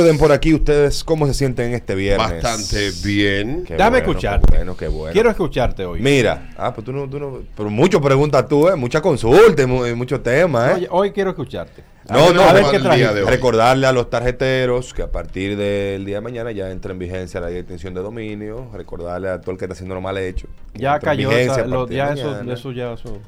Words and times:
orden 0.00 0.18
por 0.18 0.32
aquí. 0.32 0.54
¿Ustedes 0.54 1.02
cómo 1.04 1.26
se 1.26 1.34
sienten 1.34 1.68
en 1.68 1.74
este 1.74 1.94
viernes? 1.94 2.42
Bastante 2.42 2.90
bien. 3.04 3.64
Qué 3.64 3.76
Dame 3.76 3.98
bueno, 3.98 4.10
escucharte. 4.10 4.46
Qué 4.50 4.56
bueno, 4.58 4.76
qué 4.76 4.88
bueno. 4.88 5.12
Quiero 5.12 5.30
escucharte 5.30 5.84
hoy. 5.84 6.00
Mira, 6.00 6.50
ah, 6.56 6.72
pues 6.74 6.84
tú 6.84 6.92
no, 6.92 7.08
tú 7.08 7.18
no, 7.18 7.40
pero 7.56 7.70
mucho 7.70 8.00
preguntas 8.00 8.46
tú, 8.48 8.68
¿eh? 8.68 8.76
Mucha 8.76 9.00
consulta, 9.00 9.66
muchos 9.66 10.22
temas, 10.22 10.70
¿eh? 10.70 10.74
Oye, 10.74 10.88
hoy 10.90 11.10
quiero 11.12 11.30
escucharte. 11.30 11.82
No, 12.08 12.32
no, 12.32 12.40
a 12.42 12.52
ver 12.54 12.62
no, 12.62 12.70
qué 12.70 12.78
día 12.78 12.88
trajiste. 12.88 13.14
de 13.14 13.22
hoy. 13.22 13.30
Recordarle 13.30 13.86
a 13.86 13.92
los 13.92 14.08
tarjeteros 14.08 14.94
que 14.94 15.02
a 15.02 15.12
partir 15.12 15.56
del 15.56 16.06
día 16.06 16.16
de 16.16 16.20
mañana 16.22 16.52
ya 16.52 16.70
entra 16.70 16.92
en 16.92 16.98
vigencia 16.98 17.40
la 17.40 17.50
ley 17.50 17.62
de 17.62 17.90
dominio. 17.90 18.70
Recordarle 18.72 19.28
a 19.28 19.40
todo 19.40 19.52
el 19.52 19.58
que 19.58 19.66
está 19.66 19.74
haciendo 19.74 19.94
lo 19.94 20.00
mal 20.00 20.16
hecho. 20.16 20.48
Ya 20.74 20.98
cayó 20.98 21.30
esa, 21.30 21.56
a 21.56 21.66
lo- 21.66 21.88
ya 21.88 22.14
eso, 22.14 22.40
eso 22.50 22.72
ya 22.72 22.92
eso. 22.94 23.18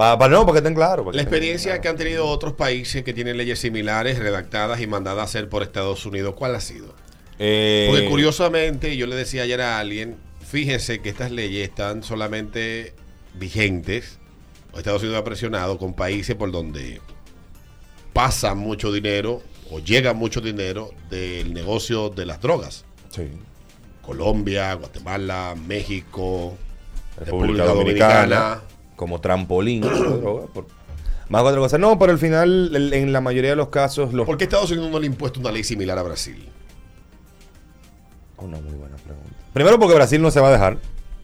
Pa- 0.00 0.18
pa- 0.18 0.28
no, 0.30 0.46
para 0.46 0.52
que 0.54 0.58
estén 0.60 0.74
claros. 0.74 1.04
para 1.04 1.14
La 1.14 1.20
experiencia 1.22 1.78
que 1.82 1.88
han 1.88 1.98
tenido 1.98 2.26
otros 2.26 2.54
países 2.54 3.04
que 3.04 3.12
tienen 3.12 3.36
leyes 3.36 3.58
similares 3.58 4.18
redactadas 4.18 4.80
y 4.80 4.86
mandadas 4.86 5.20
a 5.20 5.24
hacer 5.24 5.50
por 5.50 5.62
Estados 5.62 6.06
Unidos, 6.06 6.34
¿cuál 6.38 6.54
ha 6.54 6.60
sido? 6.60 6.94
Eh, 7.38 7.86
Porque 7.90 8.08
curiosamente, 8.08 8.96
yo 8.96 9.06
le 9.06 9.14
decía 9.14 9.42
ayer 9.42 9.60
a 9.60 9.78
alguien, 9.78 10.16
fíjense 10.40 11.00
que 11.02 11.10
estas 11.10 11.30
leyes 11.32 11.68
están 11.68 12.02
solamente 12.02 12.94
vigentes, 13.34 14.18
o 14.72 14.78
Estados 14.78 15.02
Unidos 15.02 15.20
ha 15.20 15.24
presionado 15.24 15.76
con 15.76 15.92
países 15.92 16.34
por 16.34 16.50
donde 16.50 17.02
pasa 18.14 18.54
mucho 18.54 18.90
dinero 18.92 19.42
o 19.70 19.80
llega 19.80 20.14
mucho 20.14 20.40
dinero 20.40 20.92
del 21.10 21.52
negocio 21.52 22.08
de 22.08 22.24
las 22.24 22.40
drogas. 22.40 22.86
Sí. 23.14 23.28
Colombia, 24.00 24.72
Guatemala, 24.72 25.54
México, 25.68 26.56
República 27.18 27.64
Dominicana, 27.66 28.62
como 29.00 29.18
trampolín. 29.20 29.80
de 29.80 29.88
droga, 29.88 30.46
por- 30.52 30.66
más 31.30 31.42
otra 31.42 31.56
cosa. 31.58 31.78
No, 31.78 31.98
pero 31.98 32.12
al 32.12 32.18
final, 32.18 32.70
el- 32.76 32.92
en 32.92 33.12
la 33.14 33.22
mayoría 33.22 33.50
de 33.50 33.56
los 33.56 33.68
casos, 33.68 34.12
los. 34.12 34.26
¿Por 34.26 34.36
qué 34.36 34.44
Estados 34.44 34.70
Unidos 34.70 34.90
no 34.90 34.98
le 35.00 35.06
ha 35.06 35.10
impuesto 35.10 35.40
una 35.40 35.50
ley 35.50 35.64
similar 35.64 35.98
a 35.98 36.02
Brasil? 36.02 36.46
Una 38.36 38.58
muy 38.60 38.74
buena 38.74 38.96
pregunta. 38.96 39.30
Primero, 39.54 39.78
porque 39.78 39.94
Brasil 39.94 40.20
no 40.20 40.30
se 40.30 40.40
va 40.40 40.48
a 40.48 40.52
dejar. 40.52 40.76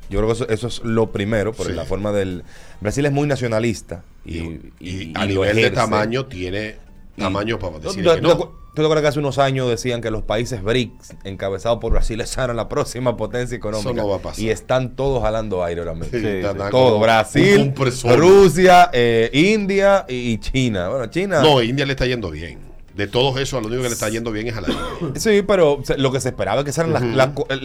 Yo 0.09 0.19
creo 0.21 0.27
que 0.29 0.33
eso, 0.35 0.49
eso 0.49 0.67
es 0.69 0.85
lo 0.85 1.11
primero, 1.13 1.53
por 1.53 1.67
Sí. 1.67 1.73
la 1.73 1.85
forma 1.85 2.13
del. 2.13 2.45
Brasil 2.81 3.05
es 3.07 3.13
muy 3.13 3.27
nacionalista. 3.27 4.05
Y, 4.25 4.39
Y, 4.39 4.73
y- 4.81 5.13
a 5.15 5.25
y 5.25 5.29
nivel 5.29 5.57
de 5.57 5.71
tamaño 5.71 6.27
tiene 6.27 6.77
tamaño 7.17 7.59
para 7.59 7.79
¿Tú, 7.81 7.89
decir 7.89 8.05
que 8.05 8.21
tú- 8.21 8.29
no. 8.29 8.37
tú 8.37 8.53
te 8.75 8.83
acuerdas 8.83 9.03
que 9.03 9.09
hace 9.09 9.19
unos 9.19 9.39
años 9.39 9.69
decían 9.71 10.01
que 10.03 10.11
los 10.11 10.23
países 10.23 10.63
BRICS, 10.63 11.15
encabezados 11.25 11.79
por 11.79 11.93
Brasil, 11.93 12.23
eran 12.39 12.57
la 12.57 12.69
próxima 12.69 13.17
potencia 13.17 13.57
económica? 13.57 13.91
Eso 13.91 13.97
no 14.03 14.09
va 14.09 14.17
a 14.17 14.21
pasar. 14.21 14.45
Y 14.45 14.51
están 14.51 14.95
todos 14.97 15.23
jalando 15.23 15.65
aire 15.65 15.81
ahora 15.81 15.95
mismo. 15.95 16.11
Sí, 16.13 16.21
Sí, 16.21 16.27
están 16.27 16.57
sí. 16.59 16.65
Todo, 16.71 16.99
Brasil. 17.01 17.75
Rusia, 18.17 18.91
eh, 18.93 19.31
India 19.33 20.05
y, 20.09 20.39
China. 20.39 20.89
Bueno, 20.89 21.07
China. 21.07 21.41
No, 21.43 21.63
India 21.63 21.87
le 21.87 21.93
está 21.93 22.07
yendo 22.07 22.31
bien. 22.31 22.61
De 22.95 23.07
todos 23.07 23.39
esos, 23.39 23.61
lo 23.61 23.69
único 23.69 23.83
que 23.83 23.89
le 23.89 23.95
está 23.95 24.09
yendo 24.09 24.33
bien 24.33 24.47
es 24.49 24.57
a 24.57 24.63
la 24.63 24.69
India. 24.69 24.85
Sí, 25.17 25.43
pero 25.47 25.81
se- 25.85 25.99
lo 25.99 26.11
que 26.13 26.21
se 26.21 26.31
esperaba 26.31 26.61
es 26.61 26.65
que 26.65 26.73
sean 26.73 26.93
las 26.93 27.03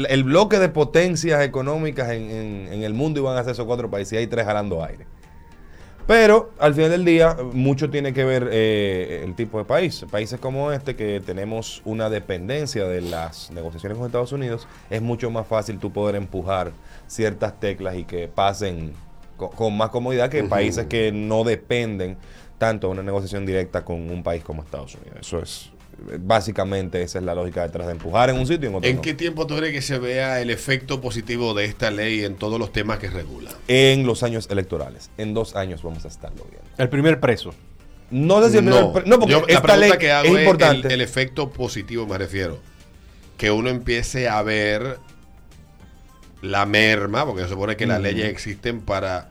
el 0.10 0.24
bloque 0.26 0.60
de 0.60 0.68
potencias 0.68 1.42
económicas 1.42 2.10
en, 2.12 2.30
en- 2.30 2.70
en 2.74 2.84
el 2.84 2.94
mundo 2.94 3.22
iban 3.22 3.38
a 3.38 3.44
ser 3.44 3.54
esos 3.54 3.66
cuatro 3.66 3.90
países 3.90 4.14
y 4.14 4.18
hay 4.18 4.28
tres 4.28 4.46
jalando 4.46 4.84
aire. 4.84 5.06
Pero 6.08 6.52
al 6.60 6.74
final 6.74 6.90
del 6.92 7.06
día, 7.06 7.38
mucho 7.54 7.90
tiene 7.90 8.14
que 8.14 8.26
ver 8.26 8.50
eh, 8.52 9.22
el 9.24 9.34
tipo 9.36 9.58
de 9.60 9.66
país. 9.66 10.06
Países 10.12 10.40
como 10.40 10.72
este, 10.72 10.96
que 10.96 11.22
tenemos 11.26 11.82
una 11.86 12.10
dependencia 12.10 12.86
de 12.86 13.02
las 13.02 13.52
negociaciones 13.52 13.98
con 13.98 14.08
Estados 14.08 14.32
Unidos, 14.32 14.68
es 14.90 15.02
mucho 15.02 15.30
más 15.32 15.48
fácil 15.48 15.80
tú 15.80 15.92
poder 15.92 16.16
empujar 16.16 16.72
ciertas 17.08 17.60
teclas 17.60 17.96
y 17.96 18.04
que 18.04 18.28
pasen 18.28 18.94
co- 19.38 19.50
con, 19.52 19.78
más 19.78 19.90
comodidad 19.90 20.30
que 20.30 20.44
países 20.44 20.86
que 20.88 21.12
no 21.12 21.44
dependen 21.44 22.18
tanto 22.58 22.88
de 22.88 22.94
una 22.94 23.04
negociación 23.04 23.46
directa 23.46 23.84
con 23.84 24.10
un 24.12 24.22
país 24.22 24.44
como 24.44 24.62
Estados 24.64 24.96
Unidos. 24.96 25.18
Eso 25.22 25.40
es, 25.40 25.71
básicamente, 26.20 27.02
esa 27.02 27.20
es 27.20 27.26
la 27.26 27.36
lógica 27.36 27.62
detrás 27.64 27.88
de 27.88 27.94
empujar 27.94 28.30
en 28.30 28.38
un 28.38 28.48
sitio 28.48 28.66
y 28.66 28.70
en 28.72 28.76
otro 28.76 28.90
¿En 28.90 28.96
no. 28.98 29.02
qué 29.02 29.14
tiempo 29.14 29.48
tú 29.48 29.56
crees 29.58 29.74
que 29.74 29.82
se 29.82 30.00
vea 30.00 30.42
el 30.42 30.50
efecto 30.50 31.00
positivo 31.02 31.54
de 31.54 31.66
esta 31.66 31.92
ley 31.92 32.24
en 32.24 32.36
todos 32.36 32.60
los 32.60 32.72
temas 32.72 33.00
que 33.00 33.10
regula? 33.10 33.52
En 33.68 34.06
los 34.06 34.24
años 34.24 34.48
electorales. 34.50 35.10
En 35.18 35.34
dos 35.34 35.56
años 35.56 35.84
vamos 35.84 36.06
a 36.06 36.08
estarlo 36.08 36.44
viendo. 36.50 36.68
El 36.78 36.90
primer 36.90 37.20
preso. 37.20 37.54
No 38.10 38.44
sé 38.44 38.52
si 38.52 38.58
el 38.58 38.66
primer 38.66 38.92
pre- 38.92 39.04
no, 39.06 39.20
porque 39.20 39.32
Yo- 39.32 39.40
la 39.42 39.46
esta 39.48 39.62
pregunta 39.62 39.88
ley 39.88 39.98
que 39.98 40.12
hago 40.12 40.26
es 40.28 40.34
es, 40.34 40.40
importante. 40.42 40.88
el, 40.88 40.94
el 40.96 41.02
efecto 41.02 41.50
positivo, 41.52 42.06
me 42.08 42.18
refiero. 42.18 42.60
Que 43.38 43.52
uno 43.52 43.70
empiece 43.70 44.28
a 44.28 44.42
ver 44.42 44.98
la 46.42 46.66
merma, 46.66 47.26
porque 47.26 47.44
se 47.44 47.50
supone 47.50 47.78
que 47.78 47.86
las 47.86 48.02
leyes 48.02 48.26
existen 48.28 48.82
para 48.82 49.30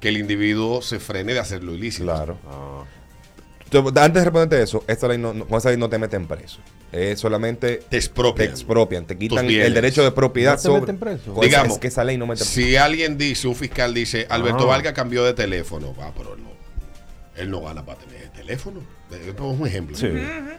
que 0.00 0.08
el 0.08 0.16
individuo 0.18 0.82
se 0.82 0.98
frene 0.98 1.34
de 1.34 1.38
hacer 1.40 1.62
lo 1.62 1.72
ilícito. 1.74 2.04
Claro. 2.04 2.36
Entonces, 2.42 2.95
Antes 3.72 4.12
de 4.14 4.24
responderte 4.24 4.62
eso, 4.62 4.84
esta 4.86 5.08
ley 5.08 5.18
no, 5.18 5.34
no- 5.34 5.46
con 5.46 5.58
esa 5.58 5.70
ley 5.70 5.78
no 5.78 5.88
te 5.88 5.98
meten 5.98 6.26
preso. 6.26 6.58
Es 6.92 7.18
solamente 7.18 7.76
Te 7.76 7.84
te 7.90 7.96
expropian. 7.96 8.48
expropian, 8.48 9.06
te 9.06 9.18
quitan 9.18 9.44
el 9.50 9.74
derecho 9.74 10.02
de 10.04 10.12
propiedad 10.12 10.52
¿No 10.52 10.56
te 10.56 10.62
sobre. 10.62 10.80
meten 10.82 10.98
preso? 10.98 11.32
Esa- 11.32 11.40
Digamos, 11.42 11.72
es 11.74 11.78
que 11.80 11.88
esa 11.88 12.04
ley 12.04 12.16
no 12.16 12.26
mete 12.26 12.44
Si 12.44 12.76
alguien 12.76 13.18
dice, 13.18 13.48
un 13.48 13.56
fiscal 13.56 13.92
dice, 13.92 14.26
Alberto 14.30 14.64
Ah. 14.64 14.66
Vargas 14.76 14.92
cambió 14.92 15.24
de 15.24 15.34
teléfono, 15.34 15.94
va, 15.98 16.12
pero 16.16 16.34
él 16.34 16.42
no, 16.44 16.50
él 17.36 17.50
no 17.50 17.60
gana 17.62 17.84
para 17.84 17.98
tener 17.98 18.22
el 18.22 18.30
teléfono. 18.30 18.80
Eh, 19.10 19.32
Es 19.34 19.40
un 19.40 19.66
ejemplo. 19.66 19.96
Sí. 19.96 20.08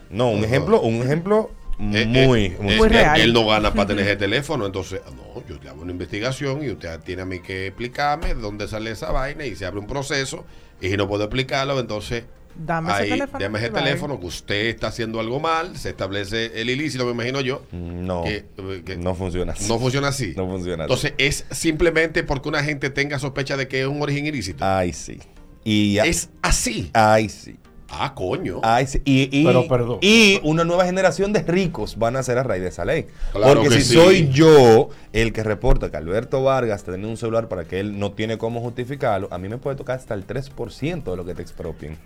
No, 0.10 0.30
un 0.30 0.44
ejemplo, 0.44 0.82
un 0.82 1.02
ejemplo 1.02 1.50
Eh, 1.80 2.06
muy, 2.08 2.46
eh, 2.46 2.58
muy 2.60 2.74
eh, 2.74 2.90
real. 2.90 3.22
Él 3.22 3.34
no 3.34 3.46
gana 3.46 3.74
para 3.74 3.88
tener 3.88 4.08
el 4.10 4.18
teléfono, 4.18 4.66
entonces, 4.66 5.00
no, 5.16 5.44
yo 5.48 5.62
le 5.64 5.70
hago 5.70 5.82
una 5.82 5.92
investigación 5.92 6.64
y 6.64 6.72
usted 6.72 7.00
tiene 7.02 7.22
a 7.22 7.26
mí 7.26 7.40
que 7.40 7.68
explicarme 7.68 8.34
dónde 8.34 8.68
sale 8.68 8.92
esa 8.92 9.12
vaina 9.12 9.46
y 9.46 9.56
se 9.56 9.66
abre 9.66 9.80
un 9.80 9.88
proceso 9.88 10.44
y 10.82 10.90
si 10.90 10.98
no 10.98 11.08
puedo 11.08 11.24
explicarlo, 11.24 11.80
entonces 11.80 12.24
Dame 12.60 12.92
ese 12.92 13.02
ahí, 13.04 13.10
teléfono. 13.10 13.40
dame 13.44 13.60
ese 13.60 13.70
teléfono 13.70 14.20
que 14.20 14.26
usted 14.26 14.66
está 14.68 14.88
haciendo 14.88 15.20
algo 15.20 15.40
mal, 15.40 15.78
se 15.78 15.90
establece 15.90 16.60
el 16.60 16.70
ilícito, 16.70 17.06
me 17.06 17.12
imagino 17.12 17.42
yo. 17.42 17.62
No, 17.72 18.24
que, 18.24 18.46
eh, 18.58 18.82
que 18.86 18.98
no 18.98 19.14
funciona 19.16 19.54
así. 19.54 19.68
no 19.68 19.80
funciona 19.80 20.08
así. 20.08 20.34
No 20.36 20.48
funciona 20.48 20.86
así. 20.86 20.92
Entonces, 20.94 21.14
es 21.18 21.46
simplemente 21.52 22.24
porque 22.24 22.50
una 22.50 22.64
gente 22.64 22.90
tenga 22.90 23.20
sospecha 23.20 23.58
de 23.58 23.68
que 23.68 23.82
es 23.82 23.88
un 23.88 24.02
origen 24.02 24.26
ilícito. 24.26 24.66
Ay, 24.66 24.94
sí. 24.94 25.20
Y 25.64 25.94
ya. 25.94 26.06
Es 26.06 26.30
así. 26.42 26.90
Ay, 26.94 27.30
sí. 27.30 27.58
Ah, 27.90 28.14
coño. 28.14 28.60
Ay, 28.64 28.86
sí. 28.86 29.02
Y, 29.06 29.30
y- 29.32 29.46
Pero, 29.46 29.66
perdón. 29.68 30.00
y 30.02 30.42
una 30.44 30.66
nueva 30.66 30.86
generación 30.86 31.32
de 31.32 31.42
ricos 31.42 31.98
van 31.98 32.18
a 32.18 32.24
ser 32.24 32.38
a 32.38 32.44
raíz 32.44 32.62
de 32.62 32.68
esa 32.68 32.84
ley. 32.84 33.06
Claro 33.32 33.62
Porque 33.62 33.70
que 33.70 33.82
si 33.82 33.90
sí. 33.90 33.94
soy 33.96 34.28
yo 34.30 34.90
el 35.14 35.32
que 35.32 35.42
reporta 35.42 35.90
que 35.90 35.96
Alberto 35.96 36.44
Vargas 36.44 36.84
tiene 36.84 37.08
un 37.08 37.16
celular 37.16 37.48
para 37.48 37.64
que 37.64 37.80
él 37.80 37.98
no 37.98 38.12
tiene 38.12 38.38
cómo 38.38 38.60
justificarlo, 38.60 39.30
a 39.32 39.38
mí 39.38 39.48
me 39.48 39.58
puede 39.58 39.78
tocar 39.78 39.98
hasta 40.00 40.14
el 40.16 40.28
3% 40.28 41.12
de 41.12 41.16
lo 41.16 41.24
que 41.24 41.34
te 41.34 41.42
expropien 41.42 41.98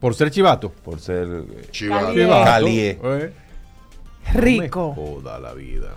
Por 0.00 0.14
ser 0.14 0.30
chivato. 0.30 0.70
por 0.70 1.00
ser... 1.00 1.26
eh, 1.26 1.66
Chivato. 1.70 2.12
Chivato. 2.14 2.44
Calié. 2.44 2.98
Eh, 3.02 3.32
Rico. 4.34 4.92
Joda 4.94 5.38
la 5.38 5.52
vida. 5.54 5.88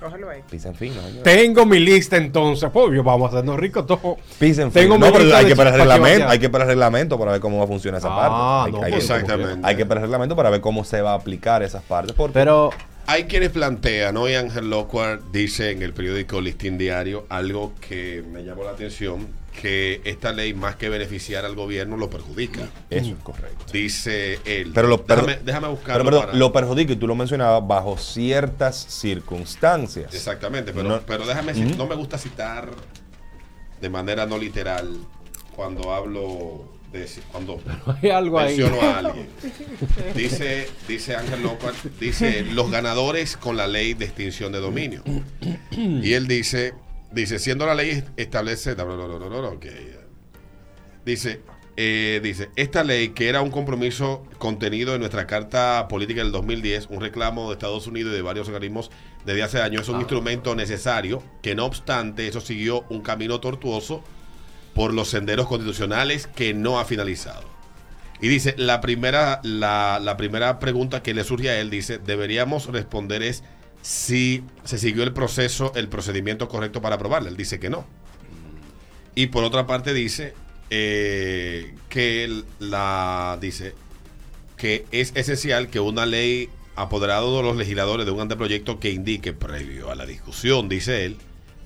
Cógelo 0.00 0.30
ahí. 0.30 0.42
Pisen 0.48 0.74
fino, 0.76 1.00
señor. 1.02 1.24
Tengo 1.24 1.66
mi 1.66 1.80
lista 1.80 2.16
entonces. 2.16 2.70
Pues 2.72 2.94
yo 2.94 3.02
vamos 3.02 3.26
a 3.32 3.36
hacernos 3.38 3.58
ricos 3.58 3.84
todos. 3.84 4.18
Pisen 4.38 4.70
Tengo 4.70 4.94
fino. 4.94 5.06
mi 5.06 5.06
No, 5.06 5.12
pero 5.12 5.24
lista 5.24 5.38
hay 5.38 5.46
que 5.46 5.56
pa' 5.56 5.64
reglamento, 5.72 6.28
hay 6.28 6.38
que 6.38 6.48
parar 6.48 6.66
el 6.68 6.74
reglamento 6.74 7.18
para 7.18 7.32
ver 7.32 7.40
cómo 7.40 7.58
va 7.58 7.64
a 7.64 7.66
funcionar 7.66 7.98
esa 7.98 8.08
Ah, 8.12 8.16
parte. 8.16 8.36
Hay, 8.36 8.72
no, 8.72 8.82
hay 8.86 8.92
pues, 8.92 9.06
que, 9.06 9.12
Exactamente. 9.14 9.60
hay 9.66 9.76
que 9.76 9.82
el 9.82 9.88
reglamento 9.88 10.36
para 10.36 10.50
ver 10.50 10.60
cómo 10.60 10.84
se 10.84 11.00
va 11.02 11.12
a 11.12 11.14
aplicar 11.14 11.64
esas 11.64 11.82
partes. 11.82 12.14
Porque 12.14 12.32
Pero 12.34 12.70
Hay 13.06 13.24
quienes 13.24 13.50
plantean, 13.50 14.16
hoy 14.18 14.34
Ángel 14.34 14.70
Lockhart 14.70 15.22
dice 15.32 15.70
en 15.72 15.82
el 15.82 15.92
periódico 15.94 16.40
Listín 16.42 16.76
Diario 16.78 17.24
algo 17.30 17.72
que 17.80 18.22
me 18.30 18.44
llamó 18.44 18.62
la 18.64 18.70
atención, 18.72 19.26
que 19.60 20.00
esta 20.04 20.32
ley 20.32 20.54
más 20.54 20.76
que 20.76 20.88
beneficiar 20.88 21.44
al 21.44 21.54
gobierno 21.54 21.96
lo 21.96 22.08
perjudica. 22.08 22.68
eso 22.90 23.10
es 23.10 23.16
correcto. 23.22 23.64
Dice 23.72 24.38
él. 24.44 24.70
Pero 24.74 24.88
lo, 24.88 24.98
déjame, 25.06 25.38
déjame 25.44 25.68
buscarlo. 25.68 26.04
pero, 26.04 26.10
perdón, 26.16 26.26
para- 26.26 26.38
lo 26.38 26.52
perjudica, 26.52 26.92
y 26.92 26.96
tú 26.96 27.06
lo 27.06 27.14
mencionabas, 27.14 27.66
bajo 27.66 27.96
ciertas 27.98 28.76
circunstancias. 28.88 30.14
Exactamente, 30.14 30.72
pero, 30.72 30.88
No- 30.88 31.00
pero 31.00 31.26
déjame 31.26 31.52
decir, 31.52 31.76
no 31.76 31.86
me 31.86 31.94
gusta 31.96 32.18
citar 32.18 32.70
de 33.80 33.88
manera 33.88 34.26
no 34.26 34.38
literal 34.38 34.96
cuando 35.54 35.92
hablo 35.92 36.64
de 36.92 37.06
cuando 37.30 37.60
hay 38.02 38.10
algo 38.10 38.38
ahí. 38.38 38.56
menciono 38.56 38.80
a 38.80 38.98
alguien. 38.98 39.28
Dice, 40.14 40.68
dice 40.88 41.16
Ángel 41.16 41.42
López, 41.42 41.74
dice 42.00 42.42
los 42.42 42.70
ganadores 42.70 43.36
con 43.36 43.56
la 43.56 43.66
ley 43.66 43.94
de 43.94 44.06
extinción 44.06 44.52
de 44.52 44.60
dominio. 44.60 45.02
Y 45.70 46.14
él 46.14 46.26
dice, 46.26 46.74
dice, 47.12 47.38
siendo 47.38 47.66
la 47.66 47.74
ley 47.74 48.04
establece, 48.16 48.76
dice, 51.04 51.40
eh, 51.76 52.20
dice, 52.22 52.50
esta 52.56 52.82
ley 52.82 53.10
que 53.10 53.28
era 53.28 53.40
un 53.40 53.50
compromiso 53.50 54.26
contenido 54.38 54.94
en 54.94 55.00
nuestra 55.00 55.26
carta 55.26 55.86
política 55.88 56.22
del 56.22 56.32
2010, 56.32 56.88
un 56.90 57.00
reclamo 57.00 57.48
de 57.48 57.54
Estados 57.54 57.86
Unidos 57.86 58.12
y 58.12 58.16
de 58.16 58.22
varios 58.22 58.48
organismos 58.48 58.90
desde 59.24 59.42
hace 59.42 59.62
años, 59.62 59.82
es 59.82 59.88
un 59.88 60.00
instrumento 60.00 60.54
necesario 60.54 61.22
que 61.42 61.54
no 61.54 61.66
obstante 61.66 62.26
eso 62.26 62.40
siguió 62.40 62.84
un 62.88 63.02
camino 63.02 63.40
tortuoso 63.40 64.02
por 64.74 64.92
los 64.92 65.08
senderos 65.08 65.46
constitucionales 65.46 66.26
que 66.26 66.54
no 66.54 66.78
ha 66.78 66.84
finalizado. 66.84 67.48
Y 68.20 68.26
dice, 68.26 68.54
la 68.58 68.80
primera, 68.80 69.40
la, 69.44 70.00
la 70.02 70.16
primera 70.16 70.58
pregunta 70.58 71.02
que 71.02 71.14
le 71.14 71.22
surge 71.22 71.50
a 71.50 71.60
él, 71.60 71.70
dice, 71.70 71.98
deberíamos 71.98 72.66
responder 72.66 73.22
es 73.22 73.44
si 73.82 74.42
se 74.64 74.78
siguió 74.78 75.02
el 75.02 75.12
proceso, 75.12 75.72
el 75.74 75.88
procedimiento 75.88 76.48
correcto 76.48 76.80
para 76.82 76.96
aprobarla. 76.96 77.28
Él 77.28 77.36
dice 77.36 77.58
que 77.58 77.70
no. 77.70 77.86
Y 79.14 79.28
por 79.28 79.44
otra 79.44 79.66
parte 79.66 79.94
dice 79.94 80.34
eh, 80.70 81.74
que 81.88 82.42
la 82.60 83.38
dice 83.40 83.74
que 84.56 84.84
es 84.90 85.12
esencial 85.14 85.68
que 85.68 85.80
una 85.80 86.04
ley 86.06 86.48
apoderado 86.76 87.36
de 87.36 87.42
los 87.42 87.56
legisladores 87.56 88.06
de 88.06 88.12
un 88.12 88.20
anteproyecto 88.20 88.78
que 88.78 88.90
indique, 88.90 89.32
previo 89.32 89.90
a 89.90 89.94
la 89.94 90.06
discusión, 90.06 90.68
dice 90.68 91.04
él, 91.04 91.16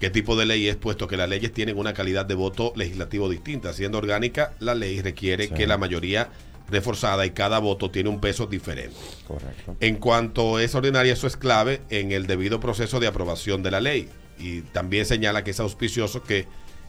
qué 0.01 0.09
tipo 0.11 0.37
de 0.37 0.47
ley 0.47 0.69
es, 0.69 0.77
puesto 0.77 1.07
que 1.07 1.17
las 1.17 1.29
leyes 1.29 1.53
tienen 1.53 1.77
una 1.79 1.93
calidad 1.95 2.25
de 2.27 2.35
voto 2.35 2.73
legislativo 2.77 3.29
distinta. 3.29 3.73
Siendo 3.73 3.99
orgánica, 3.99 4.55
la 4.61 4.75
ley 4.75 5.01
requiere 5.03 5.49
Sí. 5.49 5.55
que 5.55 5.67
la 5.67 5.77
mayoría 5.79 6.31
reforzada 6.73 7.25
y 7.27 7.31
cada 7.31 7.59
voto 7.61 7.91
tiene 7.91 8.09
un 8.09 8.21
peso 8.21 8.47
diferente. 8.47 8.97
Correcto. 9.29 9.77
En 9.79 9.97
cuanto 9.97 10.59
es 10.59 10.75
ordinaria, 10.75 11.13
eso 11.13 11.27
es 11.27 11.37
clave 11.37 11.83
en 11.91 12.11
el 12.11 12.27
debido 12.27 12.59
proceso 12.59 12.99
de 12.99 13.07
aprobación 13.07 13.63
de 13.63 13.71
la 13.71 13.81
ley. 13.81 14.09
Y 14.39 14.63
también 14.63 15.07
señala 15.07 15.45
que 15.45 15.53
es 15.53 15.61
auspicioso 15.61 16.23
que 16.23 16.47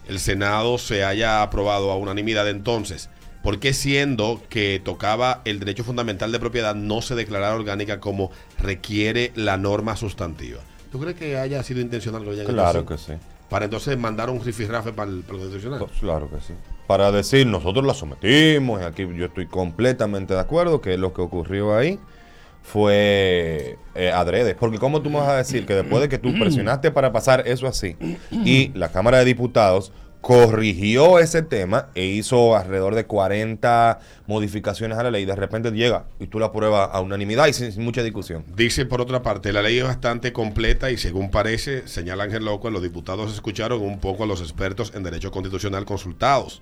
el 0.07 0.19
Senado 0.19 0.77
se 0.77 1.03
haya 1.03 1.43
aprobado 1.43 1.91
a 1.91 1.97
unanimidad 1.97 2.49
entonces. 2.49 3.09
¿Por 3.43 3.59
qué 3.59 3.73
siendo 3.73 4.41
que 4.49 4.81
tocaba 4.83 5.41
el 5.43 5.59
derecho 5.59 5.83
fundamental 5.83 6.31
de 6.31 6.39
propiedad 6.39 6.75
no 6.75 7.01
se 7.01 7.13
declarara 7.13 7.55
orgánica 7.55 7.99
como 7.99 8.31
requiere 8.57 9.33
la 9.35 9.57
norma 9.57 9.97
sustantiva? 9.97 10.61
¿Tú 10.91 10.99
crees 10.99 11.17
que 11.17 11.37
haya 11.37 11.61
sido 11.63 11.81
intencional 11.81 12.21
que 12.21 12.25
lo 12.27 12.31
hayan 12.31 12.45
hecho 12.45 12.53
Claro 12.53 12.85
que 12.85 12.97
sí. 12.97 13.13
Para 13.49 13.65
entonces 13.65 13.97
mandar 13.97 14.29
un 14.29 14.43
rifirrafe 14.43 14.93
para 14.93 15.11
el, 15.11 15.21
para 15.21 15.33
el 15.33 15.39
constitucional. 15.41 15.79
Pues, 15.79 15.91
Claro 15.99 16.29
que 16.29 16.39
sí. 16.39 16.53
Para 16.87 17.11
decir, 17.11 17.47
nosotros 17.47 17.85
la 17.85 17.93
sometimos, 17.93 18.81
y 18.81 18.83
aquí 18.83 19.07
yo 19.15 19.25
estoy 19.25 19.47
completamente 19.47 20.33
de 20.33 20.39
acuerdo 20.39 20.81
que 20.81 20.97
lo 20.97 21.13
que 21.13 21.21
ocurrió 21.21 21.75
ahí 21.75 21.99
fue 22.63 23.77
eh, 23.93 24.11
adrede. 24.11 24.55
Porque 24.55 24.79
¿cómo 24.79 25.01
tú 25.01 25.09
me 25.09 25.17
vas 25.17 25.29
a 25.29 25.37
decir 25.37 25.65
que 25.65 25.75
después 25.75 26.01
de 26.01 26.09
que 26.09 26.17
tú 26.17 26.33
presionaste 26.39 26.91
para 26.91 27.11
pasar 27.11 27.43
eso 27.45 27.67
así 27.67 27.95
y 28.31 28.71
la 28.73 28.91
Cámara 28.91 29.19
de 29.19 29.25
Diputados 29.25 29.91
corrigió 30.21 31.19
ese 31.19 31.41
tema 31.41 31.89
e 31.95 32.05
hizo 32.05 32.55
alrededor 32.55 32.95
de 32.95 33.05
40 33.05 33.99
modificaciones 34.25 34.97
a 34.97 35.03
la 35.03 35.11
ley, 35.11 35.25
de 35.25 35.35
repente 35.35 35.69
llega 35.71 36.05
y 36.17 36.27
tú 36.27 36.39
la 36.39 36.45
apruebas 36.45 36.91
a 36.93 37.01
unanimidad 37.01 37.47
y 37.47 37.53
sin, 37.53 37.73
sin 37.73 37.83
mucha 37.83 38.01
discusión? 38.03 38.45
Dice 38.55 38.85
por 38.85 39.01
otra 39.01 39.21
parte, 39.21 39.51
la 39.51 39.61
ley 39.61 39.79
es 39.79 39.83
bastante 39.83 40.31
completa 40.31 40.89
y 40.91 40.97
según 40.97 41.29
parece, 41.29 41.89
señala 41.89 42.23
Ángel 42.23 42.45
Loco, 42.45 42.69
los 42.69 42.81
diputados 42.81 43.33
escucharon 43.33 43.81
un 43.81 43.99
poco 43.99 44.23
a 44.23 44.25
los 44.25 44.39
expertos 44.39 44.93
en 44.95 45.03
derecho 45.03 45.29
constitucional 45.29 45.83
consultados, 45.83 46.61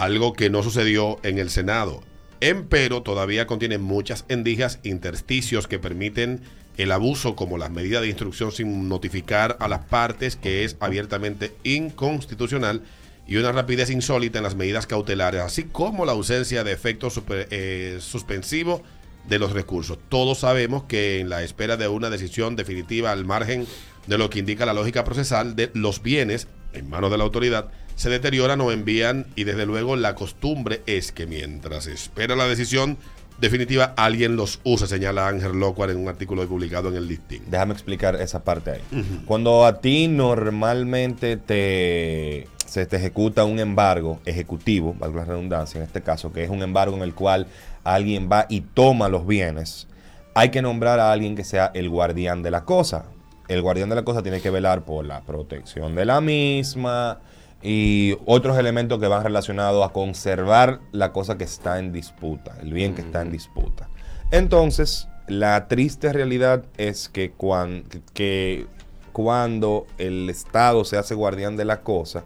algo 0.00 0.32
que 0.32 0.48
no 0.48 0.62
sucedió 0.62 1.18
en 1.22 1.38
el 1.38 1.50
Senado. 1.50 2.02
Empero 2.40 3.02
todavía 3.02 3.46
contiene 3.46 3.76
muchas 3.76 4.24
endijas, 4.28 4.80
intersticios 4.82 5.68
que 5.68 5.78
permiten 5.78 6.40
el 6.78 6.92
abuso 6.92 7.36
como 7.36 7.58
las 7.58 7.70
medidas 7.70 8.00
de 8.00 8.08
instrucción 8.08 8.50
sin 8.50 8.88
notificar 8.88 9.58
a 9.60 9.68
las 9.68 9.84
partes, 9.84 10.36
que 10.36 10.64
es 10.64 10.78
abiertamente 10.80 11.52
inconstitucional, 11.64 12.82
y 13.26 13.36
una 13.36 13.52
rapidez 13.52 13.90
insólita 13.90 14.38
en 14.38 14.44
las 14.44 14.54
medidas 14.54 14.86
cautelares, 14.86 15.42
así 15.42 15.64
como 15.64 16.06
la 16.06 16.12
ausencia 16.12 16.64
de 16.64 16.72
efecto 16.72 17.08
eh, 17.28 17.98
suspensivo 18.00 18.82
de 19.28 19.38
los 19.38 19.52
recursos. 19.52 19.98
Todos 20.08 20.38
sabemos 20.38 20.84
que 20.84 21.20
en 21.20 21.28
la 21.28 21.42
espera 21.42 21.76
de 21.76 21.88
una 21.88 22.08
decisión 22.08 22.56
definitiva 22.56 23.12
al 23.12 23.26
margen 23.26 23.66
de 24.06 24.16
lo 24.16 24.30
que 24.30 24.38
indica 24.38 24.64
la 24.64 24.72
lógica 24.72 25.04
procesal 25.04 25.56
de 25.56 25.70
los 25.74 26.02
bienes 26.02 26.48
en 26.72 26.88
manos 26.88 27.10
de 27.10 27.18
la 27.18 27.24
autoridad 27.24 27.70
se 28.00 28.08
deterioran 28.08 28.62
o 28.62 28.72
envían 28.72 29.26
y 29.36 29.44
desde 29.44 29.66
luego 29.66 29.94
la 29.94 30.14
costumbre 30.14 30.80
es 30.86 31.12
que 31.12 31.26
mientras 31.26 31.86
espera 31.86 32.34
la 32.34 32.46
decisión 32.46 32.96
definitiva 33.38 33.92
alguien 33.94 34.36
los 34.36 34.58
usa, 34.64 34.86
señala 34.86 35.28
Ángel 35.28 35.60
Locuar 35.60 35.90
en 35.90 35.98
un 35.98 36.08
artículo 36.08 36.48
publicado 36.48 36.88
en 36.88 36.96
el 36.96 37.06
listing. 37.06 37.42
Déjame 37.50 37.74
explicar 37.74 38.16
esa 38.16 38.42
parte 38.42 38.70
ahí. 38.70 38.80
Cuando 39.26 39.66
a 39.66 39.82
ti 39.82 40.08
normalmente 40.08 41.36
te, 41.36 42.48
se 42.64 42.86
te 42.86 42.96
ejecuta 42.96 43.44
un 43.44 43.58
embargo 43.58 44.18
ejecutivo, 44.24 44.96
valga 44.98 45.18
la 45.18 45.24
redundancia 45.26 45.76
en 45.76 45.84
este 45.84 46.00
caso, 46.00 46.32
que 46.32 46.42
es 46.42 46.48
un 46.48 46.62
embargo 46.62 46.96
en 46.96 47.02
el 47.02 47.12
cual 47.12 47.48
alguien 47.84 48.30
va 48.32 48.46
y 48.48 48.62
toma 48.62 49.10
los 49.10 49.26
bienes, 49.26 49.88
hay 50.34 50.48
que 50.48 50.62
nombrar 50.62 51.00
a 51.00 51.12
alguien 51.12 51.36
que 51.36 51.44
sea 51.44 51.70
el 51.74 51.90
guardián 51.90 52.42
de 52.42 52.50
la 52.50 52.64
cosa. 52.64 53.04
El 53.46 53.60
guardián 53.60 53.90
de 53.90 53.96
la 53.96 54.04
cosa 54.04 54.22
tiene 54.22 54.40
que 54.40 54.48
velar 54.48 54.86
por 54.86 55.04
la 55.04 55.20
protección 55.20 55.94
de 55.94 56.06
la 56.06 56.22
misma 56.22 57.20
y 57.62 58.16
otros 58.26 58.56
elementos 58.58 58.98
que 59.00 59.06
van 59.06 59.22
relacionados 59.22 59.84
a 59.86 59.92
conservar 59.92 60.80
la 60.92 61.12
cosa 61.12 61.36
que 61.36 61.44
está 61.44 61.78
en 61.78 61.92
disputa, 61.92 62.56
el 62.62 62.72
bien 62.72 62.94
que 62.94 63.02
está 63.02 63.20
en 63.22 63.30
disputa. 63.32 63.88
Entonces, 64.30 65.08
la 65.28 65.68
triste 65.68 66.12
realidad 66.12 66.64
es 66.78 67.08
que, 67.08 67.32
cuan- 67.32 67.84
que 68.14 68.66
cuando 69.12 69.86
el 69.98 70.30
Estado 70.30 70.84
se 70.84 70.96
hace 70.96 71.14
guardián 71.14 71.56
de 71.56 71.64
la 71.64 71.80
cosa, 71.82 72.24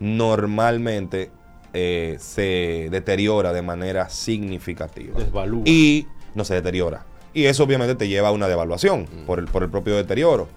normalmente 0.00 1.30
eh, 1.74 2.16
se 2.20 2.88
deteriora 2.90 3.52
de 3.52 3.62
manera 3.62 4.08
significativa. 4.08 5.18
Desvalúa. 5.18 5.62
Y 5.66 6.06
no 6.34 6.44
se 6.44 6.54
deteriora. 6.54 7.04
Y 7.34 7.44
eso 7.44 7.64
obviamente 7.64 7.94
te 7.94 8.08
lleva 8.08 8.28
a 8.28 8.32
una 8.32 8.48
devaluación 8.48 9.06
por, 9.26 9.38
el, 9.38 9.46
por 9.46 9.62
el 9.62 9.70
propio 9.70 9.96
deterioro. 9.96 10.48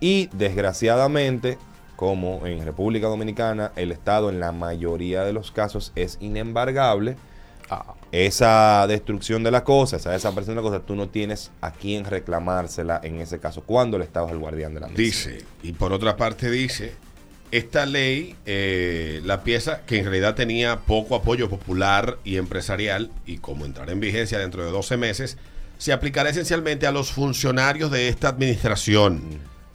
Y 0.00 0.28
desgraciadamente, 0.32 1.58
como 2.04 2.46
en 2.46 2.62
República 2.62 3.06
Dominicana, 3.06 3.72
el 3.76 3.90
Estado 3.90 4.28
en 4.28 4.38
la 4.38 4.52
mayoría 4.52 5.24
de 5.24 5.32
los 5.32 5.50
casos 5.50 5.90
es 5.94 6.18
inembargable. 6.20 7.16
Ah, 7.70 7.94
Esa 8.12 8.86
destrucción 8.86 9.42
de 9.42 9.50
la 9.50 9.64
cosa, 9.64 9.96
esa 9.96 10.10
desaparición 10.10 10.54
de 10.54 10.62
la 10.62 10.68
cosa, 10.68 10.84
tú 10.84 10.96
no 10.96 11.08
tienes 11.08 11.50
a 11.62 11.70
quién 11.70 12.04
reclamársela 12.04 13.00
en 13.02 13.22
ese 13.22 13.38
caso, 13.38 13.62
cuando 13.62 13.96
el 13.96 14.02
Estado 14.02 14.26
es 14.26 14.32
el 14.32 14.38
guardián 14.38 14.74
de 14.74 14.80
la 14.80 14.88
misma. 14.88 15.02
Dice, 15.02 15.46
y 15.62 15.72
por 15.72 15.94
otra 15.94 16.18
parte 16.18 16.50
dice, 16.50 16.92
esta 17.52 17.86
ley, 17.86 18.36
eh, 18.44 19.22
la 19.24 19.42
pieza 19.42 19.80
que 19.86 20.00
en 20.00 20.04
realidad 20.04 20.34
tenía 20.34 20.80
poco 20.80 21.14
apoyo 21.14 21.48
popular 21.48 22.18
y 22.22 22.36
empresarial, 22.36 23.12
y 23.24 23.38
como 23.38 23.64
entrará 23.64 23.92
en 23.92 24.00
vigencia 24.00 24.38
dentro 24.38 24.62
de 24.62 24.70
12 24.70 24.98
meses, 24.98 25.38
se 25.78 25.94
aplicará 25.94 26.28
esencialmente 26.28 26.86
a 26.86 26.92
los 26.92 27.12
funcionarios 27.12 27.90
de 27.90 28.08
esta 28.08 28.28
administración, 28.28 29.22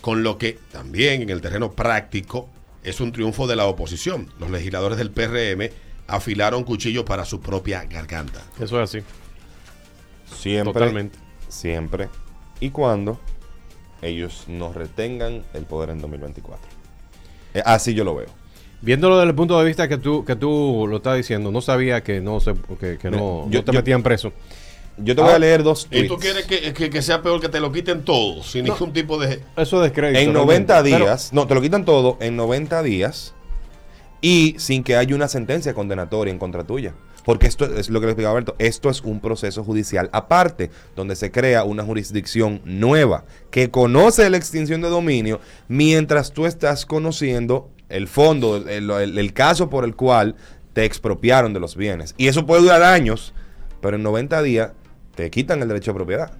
con 0.02 0.24
lo 0.24 0.38
que 0.38 0.58
también 0.72 1.22
en 1.22 1.30
el 1.30 1.42
terreno 1.42 1.72
práctico 1.72 2.50
es 2.84 3.00
un 3.02 3.12
triunfo 3.12 3.48
de 3.48 3.56
la 3.56 3.66
oposición. 3.66 4.28
Los 4.40 4.50
legisladores 4.50 4.98
del 4.98 5.12
PRM 5.12 5.70
afilaron 6.08 6.64
cuchillo 6.64 7.06
para 7.06 7.26
su 7.26 7.40
propia 7.42 7.84
garganta. 7.86 8.42
eso 8.60 8.82
es 8.82 8.90
así. 8.96 9.06
Siempre, 10.36 10.74
Totalmente. 10.74 11.18
siempre 11.48 12.08
y 12.60 12.70
cuando 12.70 13.20
ellos 14.02 14.46
nos 14.48 14.76
retengan 14.76 15.44
el 15.54 15.64
poder 15.66 15.90
en 15.90 16.00
2024. 16.00 16.66
Eh, 17.56 17.62
así 17.66 17.94
yo 17.94 18.04
lo 18.04 18.16
veo. 18.16 18.28
Viéndolo 18.82 19.18
desde 19.18 19.30
el 19.32 19.36
punto 19.36 19.60
de 19.60 19.66
vista 19.66 19.90
que 19.90 19.98
tú, 19.98 20.24
que 20.24 20.36
tú 20.38 20.86
lo 20.90 20.98
estás 20.98 21.18
diciendo, 21.18 21.52
no 21.52 21.60
sabía 21.62 22.02
que 22.02 22.22
no 22.22 22.40
se, 22.40 22.54
que, 22.80 22.98
que 22.98 23.10
no, 23.12 23.48
Yo- 23.50 23.60
no 23.60 23.66
te 23.66 23.72
yo- 23.74 23.80
metían 23.80 24.04
preso. 24.04 24.32
Yo 25.02 25.16
te 25.16 25.22
voy 25.22 25.32
Ah, 25.32 25.36
a 25.36 25.40
leer 25.40 25.64
dos 25.64 25.86
¿Y 25.86 25.90
tweets. 25.90 26.08
tú 26.10 26.18
quieres 26.18 26.46
que, 26.46 26.74
que- 26.74 26.90
que 26.90 27.02
sea 27.02 27.22
peor 27.22 27.40
que 27.42 27.50
te 27.50 27.60
lo 27.60 27.72
quiten 27.72 28.04
todo, 28.04 28.44
sin 28.44 28.66
No. 28.66 28.74
ningún 28.74 28.94
tipo 28.94 29.18
de... 29.18 29.42
Eso 29.58 29.78
es 29.78 29.90
descrédito. 29.92 30.20
En 30.20 30.34
realmente. 30.34 30.40
90 30.74 30.84
Pero- 30.84 31.06
días, 31.06 31.34
no, 31.34 31.48
te 31.48 31.56
lo 31.56 31.62
quitan 31.62 31.86
todo 31.86 32.18
en 32.20 32.36
90 32.36 32.84
días 32.84 33.34
y 34.22 34.56
sin 34.58 34.84
que 34.84 34.96
haya 34.96 35.16
una 35.16 35.28
sentencia 35.28 35.74
condenatoria 35.74 36.32
en 36.32 36.40
contra 36.40 36.64
tuya. 36.64 36.94
Porque 37.26 37.48
esto 37.48 37.66
es 37.66 37.90
lo 37.90 38.00
que 38.00 38.08
le 38.08 38.14
explicaba 38.14 38.32
Alberto, 38.34 38.56
esto 38.60 38.90
es 38.90 39.02
un 39.02 39.20
proceso 39.20 39.64
judicial 39.64 40.10
aparte, 40.14 40.72
donde 40.96 41.16
se 41.16 41.32
crea 41.32 41.64
una 41.64 41.84
jurisdicción 41.84 42.62
nueva 42.66 43.26
que 43.52 43.70
conoce 43.70 44.30
la 44.30 44.38
extinción 44.38 44.82
de 44.82 44.90
dominio 44.90 45.40
mientras 45.68 46.32
tú 46.32 46.46
estás 46.46 46.86
conociendo 46.86 47.70
el 47.90 48.08
fondo, 48.08 48.58
el, 48.58 48.90
el- 48.90 49.18
el 49.18 49.34
caso 49.34 49.70
por 49.70 49.84
el 49.84 49.96
cual 49.96 50.36
te 50.74 50.86
expropiaron 50.86 51.54
de 51.54 51.60
los 51.60 51.76
bienes. 51.76 52.16
Y 52.18 52.28
eso 52.30 52.46
puede 52.46 52.62
durar 52.62 52.84
años, 52.84 53.34
pero 53.82 53.98
en 53.98 54.04
90 54.04 54.42
días 54.42 54.72
te 55.20 55.30
quitan 55.32 55.62
el 55.62 55.68
derecho 55.68 55.92
de 55.92 55.96
propiedad. 55.96 56.32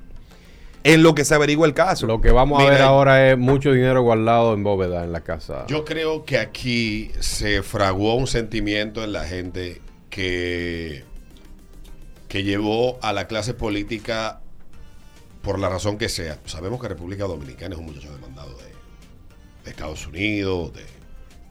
En 0.86 1.04
lo 1.04 1.14
que 1.14 1.26
se 1.26 1.36
averigua 1.36 1.68
el 1.68 1.74
caso. 1.74 2.08
Lo 2.08 2.22
que 2.22 2.32
vamos 2.32 2.58
a 2.60 2.62
Mira, 2.64 2.74
ver 2.76 2.82
ahora 2.84 3.30
es 3.32 3.38
mucho 3.38 3.74
dinero 3.74 4.02
guardado 4.02 4.54
en 4.54 4.64
bóveda 4.64 5.04
en 5.04 5.12
la 5.12 5.20
casa. 5.22 5.66
Yo 5.68 5.84
creo 5.84 6.24
que 6.24 6.38
aquí 6.38 7.12
se 7.20 7.62
fraguó 7.64 8.16
un 8.16 8.28
sentimiento 8.28 9.04
en 9.04 9.12
la 9.12 9.26
gente 9.26 9.82
que, 10.10 11.04
que 12.30 12.44
llevó 12.44 12.98
a 13.02 13.12
la 13.12 13.28
clase 13.28 13.54
política 13.54 14.40
por 15.42 15.60
la 15.60 15.68
razón 15.68 15.98
que 15.98 16.08
sea. 16.08 16.38
Sabemos 16.46 16.80
que 16.82 16.88
República 16.88 17.26
Dominicana 17.26 17.76
es 17.76 17.80
un 17.80 17.88
muchacho 17.88 18.14
demandado 18.14 18.52
de, 18.58 18.64
de 19.66 19.72
Estados 19.72 20.08
Unidos, 20.08 20.72
de, 20.74 20.86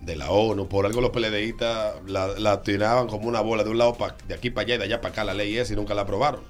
de 0.01 0.17
la 0.17 0.31
ONU. 0.31 0.69
Por 0.69 0.87
algo 0.87 1.03
los 1.03 1.11
PLDistas 1.11 1.97
la, 2.07 2.29
la 2.39 2.63
tiraban 2.63 3.07
como 3.09 3.29
una 3.29 3.43
bola 3.43 3.63
de 3.63 3.69
un 3.69 3.77
lado 3.77 3.93
pa- 3.95 4.17
de 4.27 4.33
aquí 4.35 4.49
para 4.49 4.65
allá 4.65 4.75
y 4.77 4.79
de 4.79 4.85
allá 4.85 5.01
para 5.03 5.13
acá 5.13 5.25
la 5.25 5.35
ley 5.35 5.59
es 5.59 5.71
y 5.71 5.77
nunca 5.77 5.93
la 5.95 6.03
aprobaron. 6.03 6.41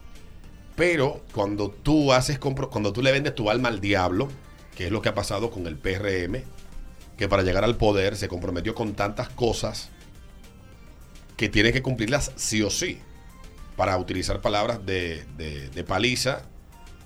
Pero 0.79 1.25
cuando 1.35 1.71
tú 1.71 2.13
haces 2.13 2.39
cuando 2.39 2.93
tú 2.93 3.03
le 3.03 3.11
vendes 3.11 3.35
tu 3.35 3.51
alma 3.51 3.69
al 3.69 3.81
diablo, 3.81 4.29
que 4.77 4.87
es 4.87 4.93
lo 4.93 5.03
que 5.03 5.09
ha 5.09 5.15
pasado 5.15 5.51
con 5.51 5.67
el 5.67 5.77
PRM, 5.77 6.45
que 7.17 7.29
para 7.29 7.43
llegar 7.43 7.65
al 7.65 7.77
poder 7.77 8.17
se 8.17 8.29
comprometió 8.29 8.77
con 8.77 8.95
tantas 8.95 9.29
cosas 9.29 9.91
que 11.37 11.49
tiene 11.49 11.73
que 11.73 11.83
cumplirlas 11.83 12.31
sí 12.37 12.63
o 12.63 12.71
sí. 12.71 13.01
Para 13.77 13.99
utilizar 13.99 14.41
palabras 14.41 14.87
de, 14.87 15.25
de- 15.37 15.85
paliza, 15.85 16.43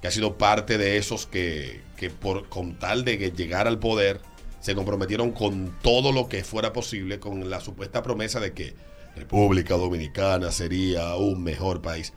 que 0.02 0.08
ha 0.08 0.10
sido 0.10 0.36
parte 0.36 0.76
de 0.76 0.98
esos 0.98 1.26
que, 1.26 1.80
que 1.96 2.10
por 2.10 2.50
con 2.50 2.78
tal 2.78 3.06
de 3.06 3.16
llegar 3.32 3.66
al 3.66 3.78
poder 3.78 4.20
se 4.60 4.74
comprometieron 4.74 5.32
con 5.32 5.74
todo 5.80 6.12
lo 6.12 6.28
que 6.28 6.44
fuera 6.44 6.74
posible 6.74 7.18
con 7.20 7.48
la 7.48 7.60
supuesta 7.60 8.02
promesa 8.02 8.38
de 8.38 8.52
que 8.52 8.74
República 9.16 9.76
Dominicana 9.76 10.52
sería 10.52 11.14
un 11.16 11.42
mejor 11.42 11.80
país. 11.80 12.12